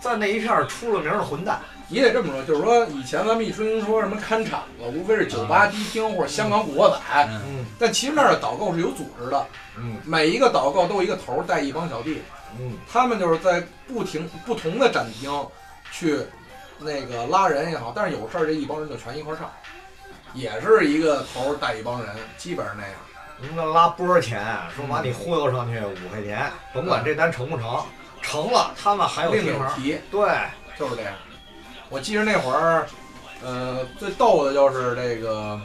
[0.00, 1.60] 在那一片儿出了名的混蛋。
[1.88, 6.98] 你得这么说，就是说以前咱们一听说什么看场子，无非是酒吧、迪厅或者香港古惑仔，
[7.30, 12.22] 嗯，嗯但其实那儿的导购是有组织的，嗯每一个导购都有一个头儿带一帮小弟，
[12.58, 15.30] 嗯，他们就是在不停不同的展厅
[15.90, 16.20] 去
[16.78, 19.50] 那个拉人也好，但是有事儿这一帮人就全一块儿上，
[20.34, 22.92] 也是一个头儿带一帮人，基本上那样。
[23.40, 27.82] 人家拉波钱，说把你忽悠上去五块钱，甭管这单成不成，
[28.20, 29.26] 成了他们还。
[29.26, 29.32] 有
[29.76, 30.28] 提，对，
[30.76, 31.14] 就是这样。
[31.90, 32.86] 我记得那会儿，
[33.44, 35.58] 呃，最逗的就是这个，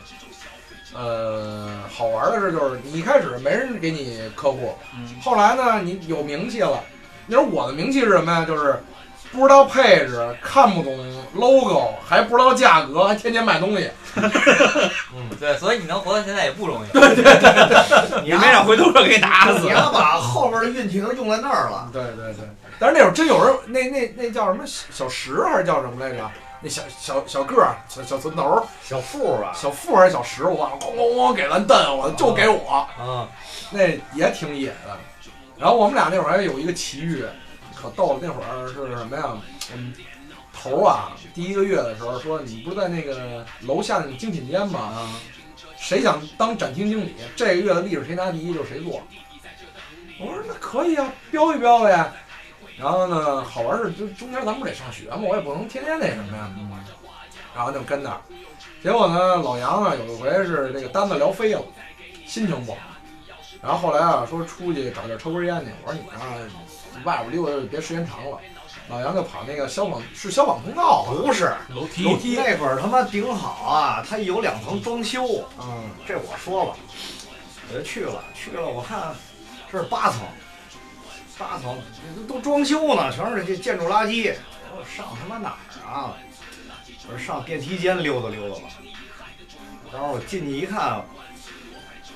[0.93, 6.79] 呃，好玩的是就是你一开始没人给你客户，嗯后来呢你有名气了。
[7.25, 8.45] 你说我的名气是什么呀？
[8.45, 8.83] 就是
[9.31, 13.89] 不知道配置，看不懂 logo，还不知道价格，还天天卖东西。
[14.15, 16.89] 嗯对，所以你能活到现在也不容易。
[16.91, 19.69] 对对对你也没让回头客给打死你。
[19.69, 21.89] 要把后边的运气都用在那儿了。
[21.91, 22.45] 对对对，
[22.83, 26.29] 但是那会儿真有人，那那那叫什么小石还是叫什么来着？
[26.59, 32.85] 那小小小个儿，小小寸头儿，小富吧，小富还是小石，我忘了，咣咣咣给咱蹬，我就给我。
[32.99, 33.29] 啊，
[33.71, 34.99] 那也挺野的。
[35.57, 37.23] 然后我们俩那会儿还有一个奇遇，
[37.73, 38.19] 可逗了。
[38.21, 39.37] 那会儿是什么呀？
[39.71, 39.93] 我们
[40.51, 44.79] 头儿啊，第一个月的时候说，你不是在那个楼下那个精品间吗？
[44.81, 45.15] 啊，
[45.77, 47.15] 谁想当展厅经理？
[47.33, 49.01] 这个月的利润谁拿第一就是谁做。
[50.19, 52.11] 我说那可以啊，标一标呗。
[52.77, 56.49] 然后呢，好玩是就中间咱不得上学嘛，我也不能天天那什么呀。
[57.55, 58.21] 然后就跟那儿，
[58.81, 61.61] 结果呢，老杨啊有一回是这个单子聊飞了，
[62.25, 62.79] 心情不好。
[63.61, 66.33] 然后后来啊说出去找地儿抽根烟去，我说你啊
[67.03, 68.37] 外边溜达别时间长了。
[68.89, 75.23] 老杨就跑那个消防是消防通道啊，不是，楼梯楼梯，那会儿他妈顶好啊，他有两层装修，
[75.57, 76.75] 嗯，这我说了，
[77.69, 79.15] 我就去了，去了，我看
[79.71, 80.19] 这是八层，
[81.43, 81.77] 八层
[82.27, 84.33] 都都装修呢，全是这建筑垃圾。
[84.71, 86.13] 我说上他妈哪儿啊？
[87.07, 88.69] 我说上电梯间溜达溜达吧。
[89.91, 91.03] 然后我进去一看，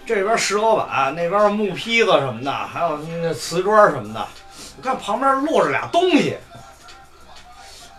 [0.05, 4.25] 这边石膏板，那边木坯子什么的，还有那瓷砖什么的。
[4.77, 6.37] 我看旁边落着俩东西，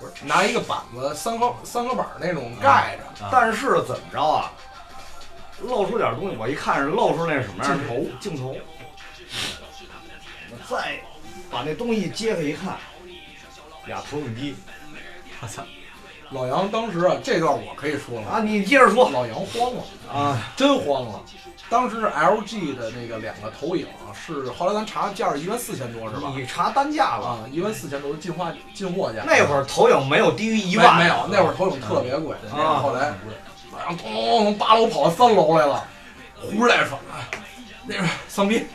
[0.01, 4.51] 我说拿一个板子三合三合板儿那种盖着，啊但是怎么着啊？
[5.61, 8.57] 露出点东西，我一看是露出那什么样镜头镜头，
[10.51, 11.01] 我再
[11.51, 12.76] 把那东西揭开一看，
[13.86, 14.55] 俩投影机
[15.40, 15.62] 我操，
[16.30, 18.40] 老杨当时啊，这段我可以说了，啊！
[18.40, 19.82] 你接着说老杨慌了，
[20.12, 21.20] 啊，真慌了。
[21.70, 26.32] 当时 LG 的那个两个投影啊是，后来咱查价是一万四千多是吧？
[26.34, 29.22] 你查单价了，啊，一万四千多是进化进货价。
[29.26, 32.34] 那会儿投影没有低于一万，没没有，那会儿投影特别贵。
[32.53, 33.14] 啊后来
[33.72, 34.11] 老杨咚
[34.44, 35.86] 从八楼跑到三楼来了，
[36.40, 37.38] 呼着带喘，哎
[37.86, 38.66] 那边丧逼，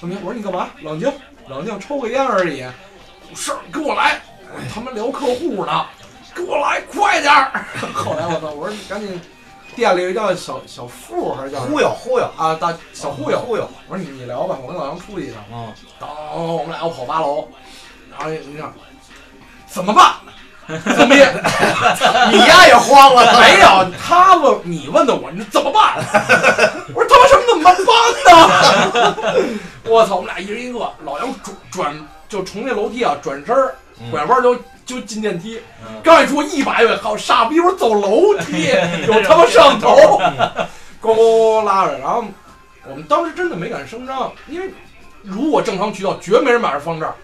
[0.00, 0.70] 丧逼，我说你干嘛？
[0.82, 1.10] 冷静，
[1.48, 2.60] 冷静，抽个烟而已。
[2.60, 4.20] 有事儿跟我来，
[4.54, 5.86] 我他妈聊客户呢，
[6.34, 7.64] 跟我来，快点儿。
[7.94, 9.20] 后来我操，我说你赶紧，
[9.74, 12.54] 店里有一叫小小付还是叫忽悠忽悠，啊？
[12.54, 13.38] 大小忽悠。
[13.38, 15.42] 忽悠，我说你你聊吧，我跟老杨出去一趟。
[15.52, 17.48] 嗯，当我们俩要跑八楼，
[18.10, 18.72] 然后你想
[19.66, 20.14] 怎么办？
[20.68, 21.16] 丧逼，
[22.30, 25.96] 你丫也慌了， 没有，他问你问的我，你怎么办？
[26.94, 27.01] 我 说
[28.24, 29.58] 他妈什么怎么办呢？
[29.86, 33.74] 我操，我们俩一人一个，老杨转转就从那楼梯啊转身儿
[34.10, 35.60] 拐弯就就进电梯，
[36.02, 38.68] 刚一出一把就靠傻逼，我说走楼梯
[39.06, 40.20] 有他妈摄像头，
[41.00, 42.24] 咣咣咣拉着，然后
[42.88, 44.70] 我们当时真的没敢声张，因为
[45.22, 47.14] 如果正常渠道绝没人把这放这儿。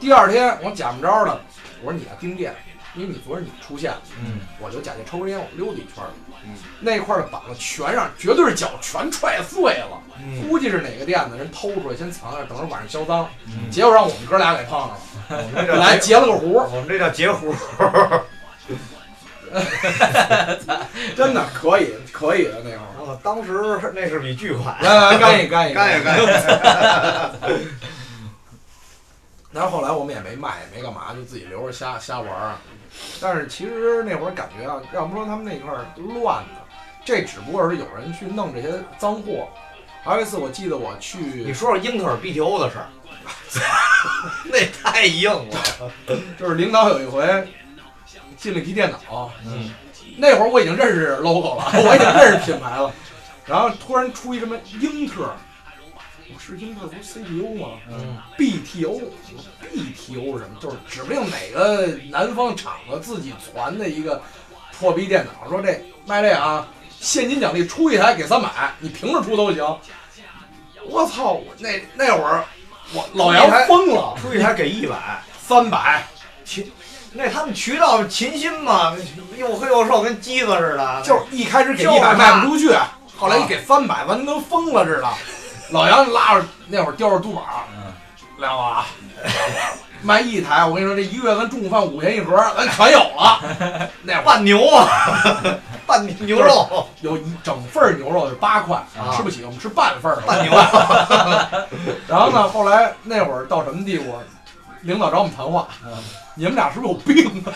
[0.00, 1.40] 第二天我假么着的，
[1.82, 2.54] 我说你啊盯店，
[2.94, 4.00] 因为你昨儿你出现了。
[4.20, 6.10] 嗯，我就假借抽根烟，我溜达一圈儿，
[6.44, 6.50] 嗯。
[6.80, 13.70] 那块儿的板子全让，绝对是脚全踹碎了，嗯，估计是哪个店的人偷出来先藏那儿，等着晚上销赃，嗯。
[13.70, 14.96] 结果让我们哥俩给碰上了，
[15.30, 17.54] 我们这来截了个胡，我们这叫截胡，
[21.16, 26.24] 真的可以可以的那会儿，当时那是笔巨款，来来干一干一干一干也，
[29.58, 32.54] 然后后来我们也没卖，也没干嘛，就自己留着瞎瞎玩儿。
[33.20, 36.60] 但是其实那会儿感觉啊，要不说他们那块儿乱呢，
[37.04, 39.48] 这只不过是有人去弄这些脏货。
[40.04, 42.86] 还有一次我记得我去，你说说英特尔 BTO 的事儿，
[44.46, 45.90] 那太硬了，
[46.38, 47.26] 就是领导有一回
[48.36, 49.72] 进了一批电脑，嗯，
[50.18, 52.92] 那会儿我已经认识 logo 了，我已经认识品牌了，
[53.44, 55.34] 然后突然出一什么英特，我
[56.56, 57.68] 是英特不是 CPU 吗？
[57.90, 60.56] 嗯，BTO，BTO 是什么？
[60.60, 64.22] 就是指不定哪个南方厂子自己攒的一个
[64.78, 66.66] 破逼电脑，说这卖这啊，
[67.00, 69.62] 现金奖励出一台给三百，你凭着出都行。
[70.88, 71.32] 我操！
[71.32, 72.42] 我那那会儿
[72.94, 76.02] 我老杨疯了，出一台给一百，三百。
[77.12, 78.96] 那他们渠道勤心嘛，
[79.36, 82.70] 又黑又瘦，跟鸡子似的，就是一开始给一百卖不出去，
[83.16, 85.08] 后来一给三百，完全跟疯了似的。
[85.70, 87.92] 老杨拉着那会儿叼着督板儿，嗯
[88.38, 88.86] 亮子啊，
[90.00, 93.40] 卖一台，我跟你说，这一个月咱中午饭五块钱一盒，咱全有了。
[94.02, 94.86] 那会儿半牛啊，
[95.86, 100.22] 半牛肉，有一整份儿牛肉是八块，啊吃不起，我们吃半份儿的。
[100.22, 100.52] 半牛，
[102.06, 104.14] 然后呢，后来那会儿到什么地步？
[104.82, 105.66] 领导找我们谈话，
[106.36, 107.50] 你们俩是不是有病啊？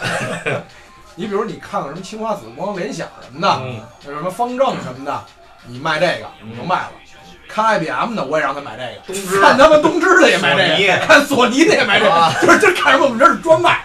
[1.14, 5.24] 你比如你看看什么青花紫光、联想什么的，嗯有什么方正什么的，
[5.64, 6.90] 你卖这个你就卖了。
[7.52, 13.82] 看 IBM 的我也让他买这个，看他们东芝的也买这个，看索尼的也买这啊个， 就是这看什么我们这是专卖，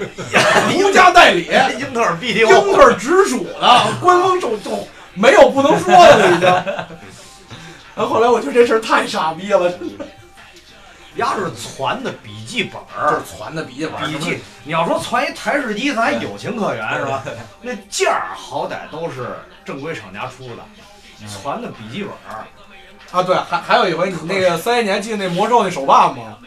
[0.70, 6.48] 独家代理，英特尔 BTO，英特尔直属的，官方授就没有不能说的了已经。
[7.94, 10.06] 然后后来我觉得这事儿太傻逼了，真的
[11.16, 17.22] 丫是攒的笔记本儿，就是传的笔记本，笔记，你要说攒一台式机，咱还有情可原是吧？
[17.62, 20.64] 那件儿好歹都是正规厂家出的，
[21.44, 22.46] 攒的笔记本儿，
[23.12, 26.38] 啊，对，还还有一回，你那个三一年进那魔兽那手办吗？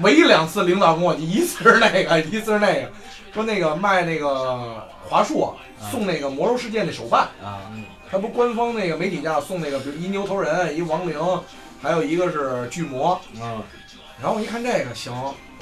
[0.00, 2.90] 唯一两次领导跟我，一次是那个，一次是那个，
[3.34, 5.56] 说那个卖那个华硕
[5.90, 7.58] 送那个魔兽世界那手办，啊，
[8.10, 11.18] 他不官方那个媒体价送那个，比如一牛头人，一亡灵，
[11.82, 13.20] 还有一个是巨魔。
[13.40, 13.58] 啊，
[14.20, 15.12] 然后我一看这个行，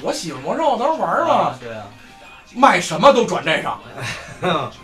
[0.02, 1.86] 我喜欢魔兽，当时玩嘛，对啊，
[2.54, 3.80] 卖什么都转这上，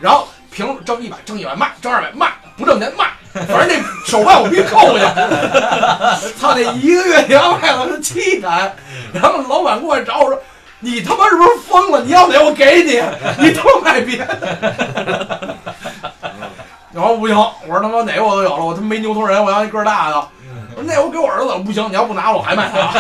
[0.00, 3.04] 然后凭挣一百挣一百卖，挣二百卖，不挣钱卖，
[3.46, 3.74] 反正那
[4.06, 5.12] 手办我必须扣下。
[6.38, 8.74] 操，那一个月娘卖了是七台，
[9.12, 10.40] 然后老板过来找我说
[10.80, 12.00] ：“你他妈是不是疯了？
[12.00, 13.02] 你要哪我给你，
[13.38, 15.56] 你他妈卖别的。”
[16.92, 20.16] 然后不行，我说他妈哪个我都有了，我他妈没牛头人，我要一个大的。
[20.74, 22.90] 我说那我给我儿子不行，你要不拿我还卖他。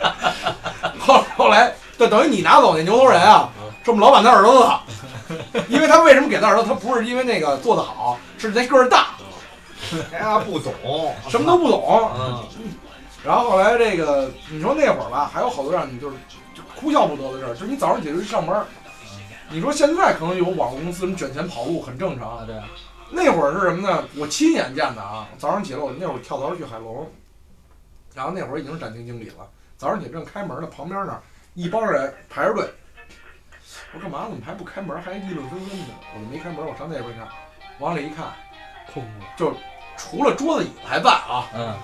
[0.98, 3.48] 后后来就等于你拿走那牛头人啊，
[3.84, 4.66] 是我们老板的儿子，
[5.68, 6.64] 因为他为什么给他儿子？
[6.66, 9.16] 他不是因为那个做的好，是那个儿大，
[10.12, 10.72] 丫不懂，
[11.28, 12.10] 什么都不懂。
[12.18, 12.44] 嗯，
[13.24, 16.16] 然后后来这个，你说那会儿吧，还有好多让你就是
[16.54, 18.64] 就哭笑不得的事儿，就是你早上起来去上班，
[19.50, 22.56] 你说现在可能有网络公司什么卷钱跑路很正常，啊，对，
[23.10, 24.04] 那会儿是什么呢？
[24.16, 25.28] 我亲眼见的啊！
[25.38, 27.08] 早上起来，我那会儿跳槽去海龙，
[28.14, 29.46] 然后那会儿已经是展厅经理了。
[29.76, 31.22] 早上起来正开门呢，旁边那儿
[31.54, 32.64] 一帮人排着队。
[33.96, 34.26] 我说干嘛？
[34.28, 35.00] 怎么还不开门？
[35.00, 35.86] 还议论纷纷的？
[36.14, 37.26] 我就没开门，我上那边看，
[37.78, 38.26] 往里一看，
[38.92, 39.54] 空了就
[39.96, 41.74] 除了桌子椅子还在啊，嗯，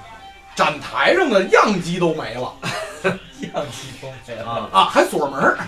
[0.54, 2.54] 展台上的样机都没了
[3.54, 5.58] 样机都没了，啊啊，还锁门儿。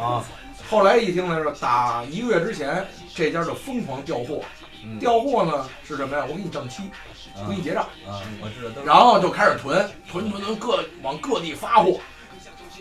[0.00, 0.24] 啊，
[0.70, 4.40] 后来一听呢，说打一个月之前，这家就疯狂调货。
[4.84, 6.24] 嗯调货呢是什么呀？
[6.26, 6.90] 我给你账期，
[7.36, 7.82] 我给你结账。
[8.08, 12.00] 啊，我知道，然后就开始囤，囤囤囤，各往各地发货，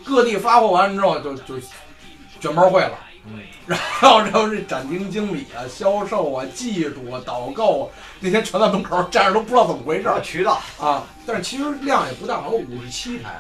[0.04, 1.60] 各地发货完了之后就就
[2.42, 2.98] 卷包会了。
[3.24, 7.88] 嗯，然后然后这展厅经理啊、销售啊、技术啊、导购啊，
[8.20, 11.04] 那天全在门口站着，都不知道怎么回事儿渠道啊。
[11.26, 13.40] 但是其实量也不大，好像五十七台。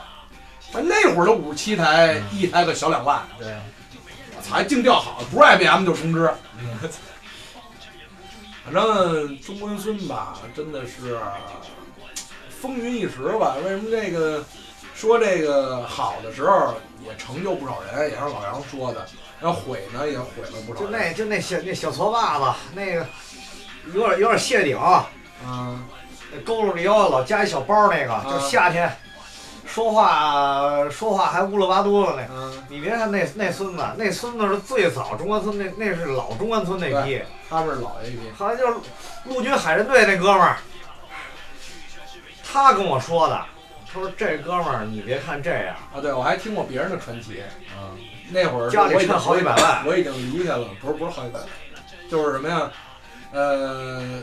[0.71, 3.47] 反正那会儿的五十七台，一台个小两万，对，
[4.37, 6.31] 我操，还净调好，不是 IBM 就通知。
[8.63, 11.19] 反正中关村吧，真的是
[12.61, 13.55] 风云一时吧。
[13.65, 14.45] 为什么这个
[14.93, 16.75] 说这个好的时候
[17.05, 19.05] 也成就不少人，也是老杨说的。
[19.39, 20.91] 然后毁呢也毁了不少人。
[20.91, 23.05] 就那就那小那小矬把子，那个
[23.93, 24.79] 有点有点谢顶，
[25.45, 25.83] 嗯，
[26.31, 28.95] 那佝偻着腰老夹一小包那个，就夏天
[29.65, 32.27] 说话说话还乌了巴嘟的那个。
[32.31, 38.19] 嗯，你别看那那孙子，那孙子是最早中关村那那是老中关村那批，他们是老一批。
[38.37, 38.75] 好像就是
[39.25, 40.57] 陆军海战队那哥们儿，
[42.43, 43.45] 他跟我说的，
[43.93, 47.41] 他说这哥们儿你别看这样，啊，对，我还听过别人的传奇。
[47.77, 47.97] 嗯，
[48.29, 51.47] 那会儿家里我已经趁好几百万，我已经离开了，不是不是好几百万，
[52.09, 52.71] 就是什么呀？
[53.33, 54.21] 呃，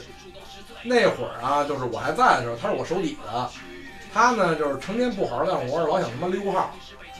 [0.82, 3.50] 那会儿啊，就是我还在的时候，他是我手底的，
[4.12, 6.74] 他呢就是成天不好好干活，老想他妈溜号。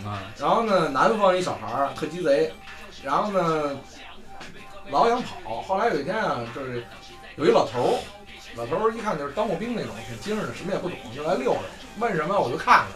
[0.06, 2.52] 啊，然后呢，南方一小孩儿特鸡贼，
[3.02, 3.76] 然后呢，
[4.90, 5.60] 老想跑。
[5.62, 6.84] 后来有一天啊，就是
[7.36, 7.98] 有一老头儿，
[8.54, 11.60] 老头儿一看就是当过兵那种，挺精神的，什么也不懂，就来溜达。
[11.98, 12.88] 问什么我就看看。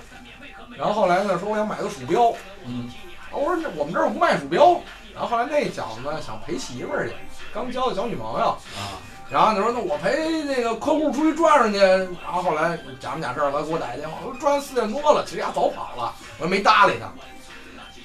[0.76, 2.32] 然后后来呢，说我想买个鼠标，
[2.64, 2.90] 嗯，
[3.30, 4.80] 我说我们这儿不卖鼠标。
[5.12, 7.14] 然后后来那小子呢想陪媳妇儿去，
[7.53, 8.48] 刚交的小女朋友。
[8.48, 8.96] 啊，
[9.30, 11.78] 然后他说：“那我陪那个客户出去转转去。”
[12.24, 17.11] 然后后来假模假式儿来给我打一电话，我说转四点多了，其实丫早跑了，我也没搭理他。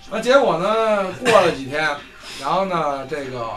[0.09, 1.83] 那结果呢，过了几天，
[2.39, 3.49] 然后呢，这个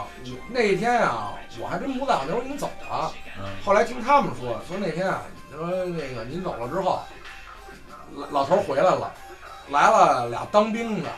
[0.48, 3.12] 那一天啊，我还真不在，我那会儿已经走了。
[3.38, 5.22] 嗯，后来听他们说，说那天啊，
[5.52, 7.00] 说那个您走了之后，
[8.14, 9.12] 老老头儿回来了，
[9.68, 11.08] 来了俩当兵的，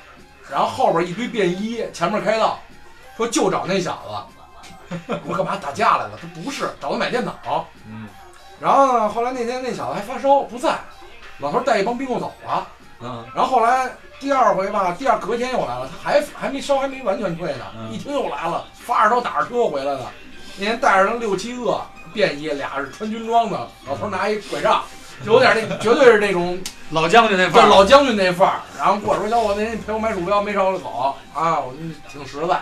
[0.51, 2.59] 然后后边一堆便衣，前面开道，
[3.17, 4.99] 说就找那小子。
[5.25, 6.19] 我说干嘛打架来了？
[6.21, 7.67] 他不是，找他买电脑。
[7.87, 8.07] 嗯，
[8.61, 10.79] 然后呢，后来那天那小子还发烧不在，
[11.39, 12.67] 老头儿带一帮兵又走了。
[13.01, 13.91] 嗯，然后后来
[14.21, 17.65] 第二回吧，第二隔天又来了，他还还没烧，还没完全退呢。
[17.75, 20.07] 嗯一听又来了，发着烧打着车回来的。
[20.59, 21.81] 那天带着人六七个
[22.13, 26.59] 便衣，俩是穿军装的，老头儿拿一拐杖，就有点那，绝对是那种
[26.91, 28.61] 老将军那范儿，老将军那范儿。
[28.79, 32.61] 然后过来说：“小伙子，那天你陪我买鼠标没少我口啊，我们挺实在。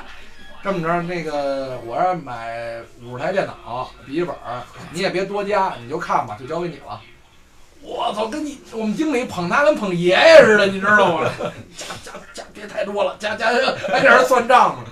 [0.63, 7.01] 这么着，那个我要买五十台电脑、笔记本儿，你也别多加，你就看吧，就交给你了。”
[7.83, 11.31] 我操，跟你我们经理捧他跟捧爷爷似的，你知道吗？
[11.77, 13.47] 加加加，别太多了，加加
[13.89, 14.85] 还给人算账呢。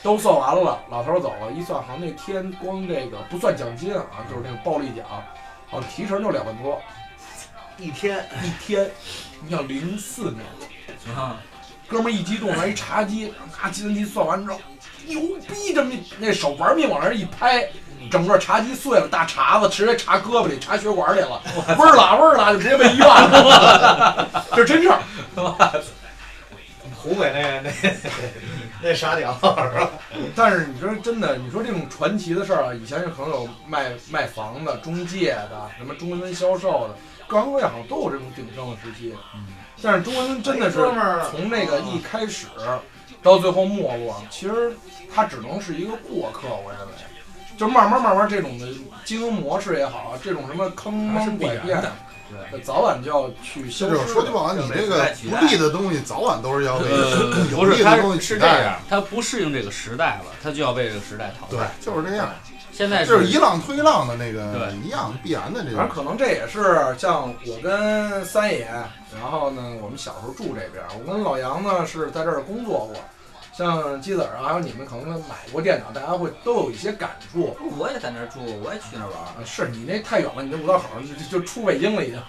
[0.00, 5.04] 都算完了，老头儿走了，一算好像那天光这个不算奖金啊，就是那个暴力奖，
[5.74, 6.80] 好像提成就两万多
[7.78, 8.88] 一 天一天。
[9.42, 11.36] 你想零四年，啊，
[11.88, 14.60] 哥们儿一激动拿一茶几，拿计算机算完之后，
[15.04, 15.74] 牛逼！
[15.74, 17.68] 这么一那手玩命往那儿一拍，
[18.10, 21.42] 整个茶几碎了，大碴子直接插胳膊里，插血管里了，
[21.76, 25.02] 味儿啦味儿啦，就直接被医院了， 这是真事儿。
[26.96, 27.70] 湖北那那
[28.84, 29.40] 那傻屌是
[29.78, 29.90] 吧？
[30.36, 36.94] 但是你说真的，你说这种传奇的事儿啊，以前是可能有卖卖房的、中介的，什么中关村销售的，
[37.26, 39.14] 各行各业好像都有这种鼎盛的时期。
[39.34, 39.46] 嗯，
[39.82, 40.76] 但是中关村真的是
[41.30, 42.46] 从那个一开始
[43.22, 44.74] 到最后没落，其实
[45.14, 46.92] 它只能是一个过客，我认为。
[47.56, 48.66] 就慢慢慢慢这种的
[49.04, 51.80] 经营模式也好，这种什么坑蒙拐骗
[52.30, 53.96] 对，早晚就要去消就。
[54.06, 56.86] 说句不好，你这个不利的东西早晚都是要被
[57.54, 58.64] 不利的东西是这取代的。
[58.64, 62.28] 样，他不适应这个时代了，他就要被这个时代淘对汰。，就是这样，
[62.72, 65.78] 现在就是一浪推浪的那个对一样必然的这种。
[65.78, 68.66] 反正可能这也是像我跟三爷，
[69.14, 72.96] 然后呢，我们小时候住这边儿，我跟老杨呢是在这儿工作过。
[73.56, 77.56] 像鸡子儿啊，还有你们可能买过电脑，大家会都有一些感触。
[77.78, 82.20] 我也在那儿住，我也去那儿玩是你那太远了，你那五道口儿就就出北京了已经，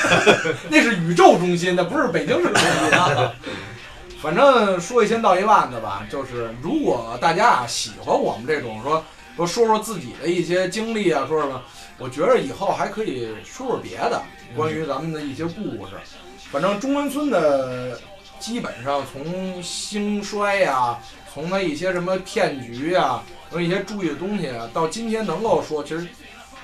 [0.68, 3.32] 那是宇宙中心，那不是北京市中心啊。
[4.20, 9.02] 反正说一千道一万的吧，就是如果大家啊喜欢我们这种说
[9.34, 11.62] 说说说自己的一些经历啊，说什么，
[11.96, 14.22] 我觉着以后还可以说说别的，
[14.54, 15.94] 关于咱们的一些故事。
[16.52, 17.98] 反正中关村的
[18.42, 20.98] 基本上从兴衰呀、
[21.32, 26.08] 从他一些什么骗局呀、和一些注意的东西啊，到今天能够说，其实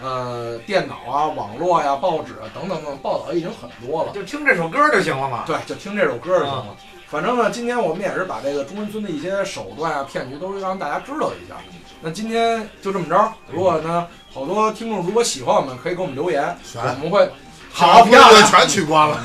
[0.03, 4.11] 呃电脑啊、网络呀、报纸啊等等等报道已经很多了。
[4.13, 5.45] 就听这首歌就行了嘛。
[5.47, 6.77] 对，就听这首歌就行了。
[7.07, 11.55] 反正呢，今天我们也是把这个中关村的一些手段啊、骗局都让大家知道一下。
[12.03, 17.31] 那今天就这么着，如果呢，好多听众如果喜欢我们，可以给我们留言，我们会
[17.79, 19.21] 好漂亮乐队全取关了，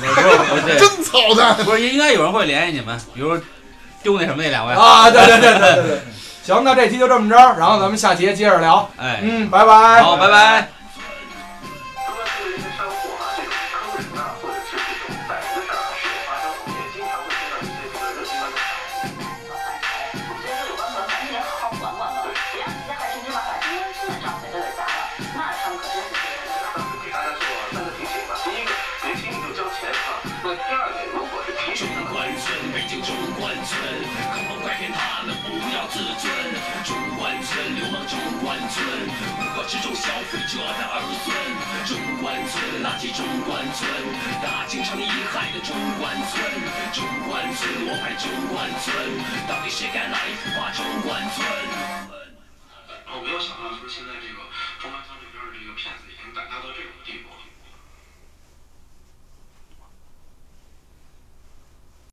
[0.78, 1.56] 真操蛋！
[1.64, 3.36] 不是应该有人会联系你们，比如
[4.02, 6.00] 丢那什么那两位，啊，对对对对对对。
[6.44, 8.88] 行，那这期就这么着，然后咱们下期接着聊。
[8.98, 10.02] 哎，嗯，拜拜。
[10.02, 10.68] 好，拜拜。
[42.94, 43.90] 打击中关村
[44.40, 46.38] 大京城一害的中关村
[46.94, 48.94] 中关村我派中关村
[49.50, 50.38] 到底谁该来一
[50.70, 51.42] 中关村
[53.10, 54.38] 我没有想到就是现在这个
[54.78, 57.33] 中关村这边的这个骗子已经胆大到这种地步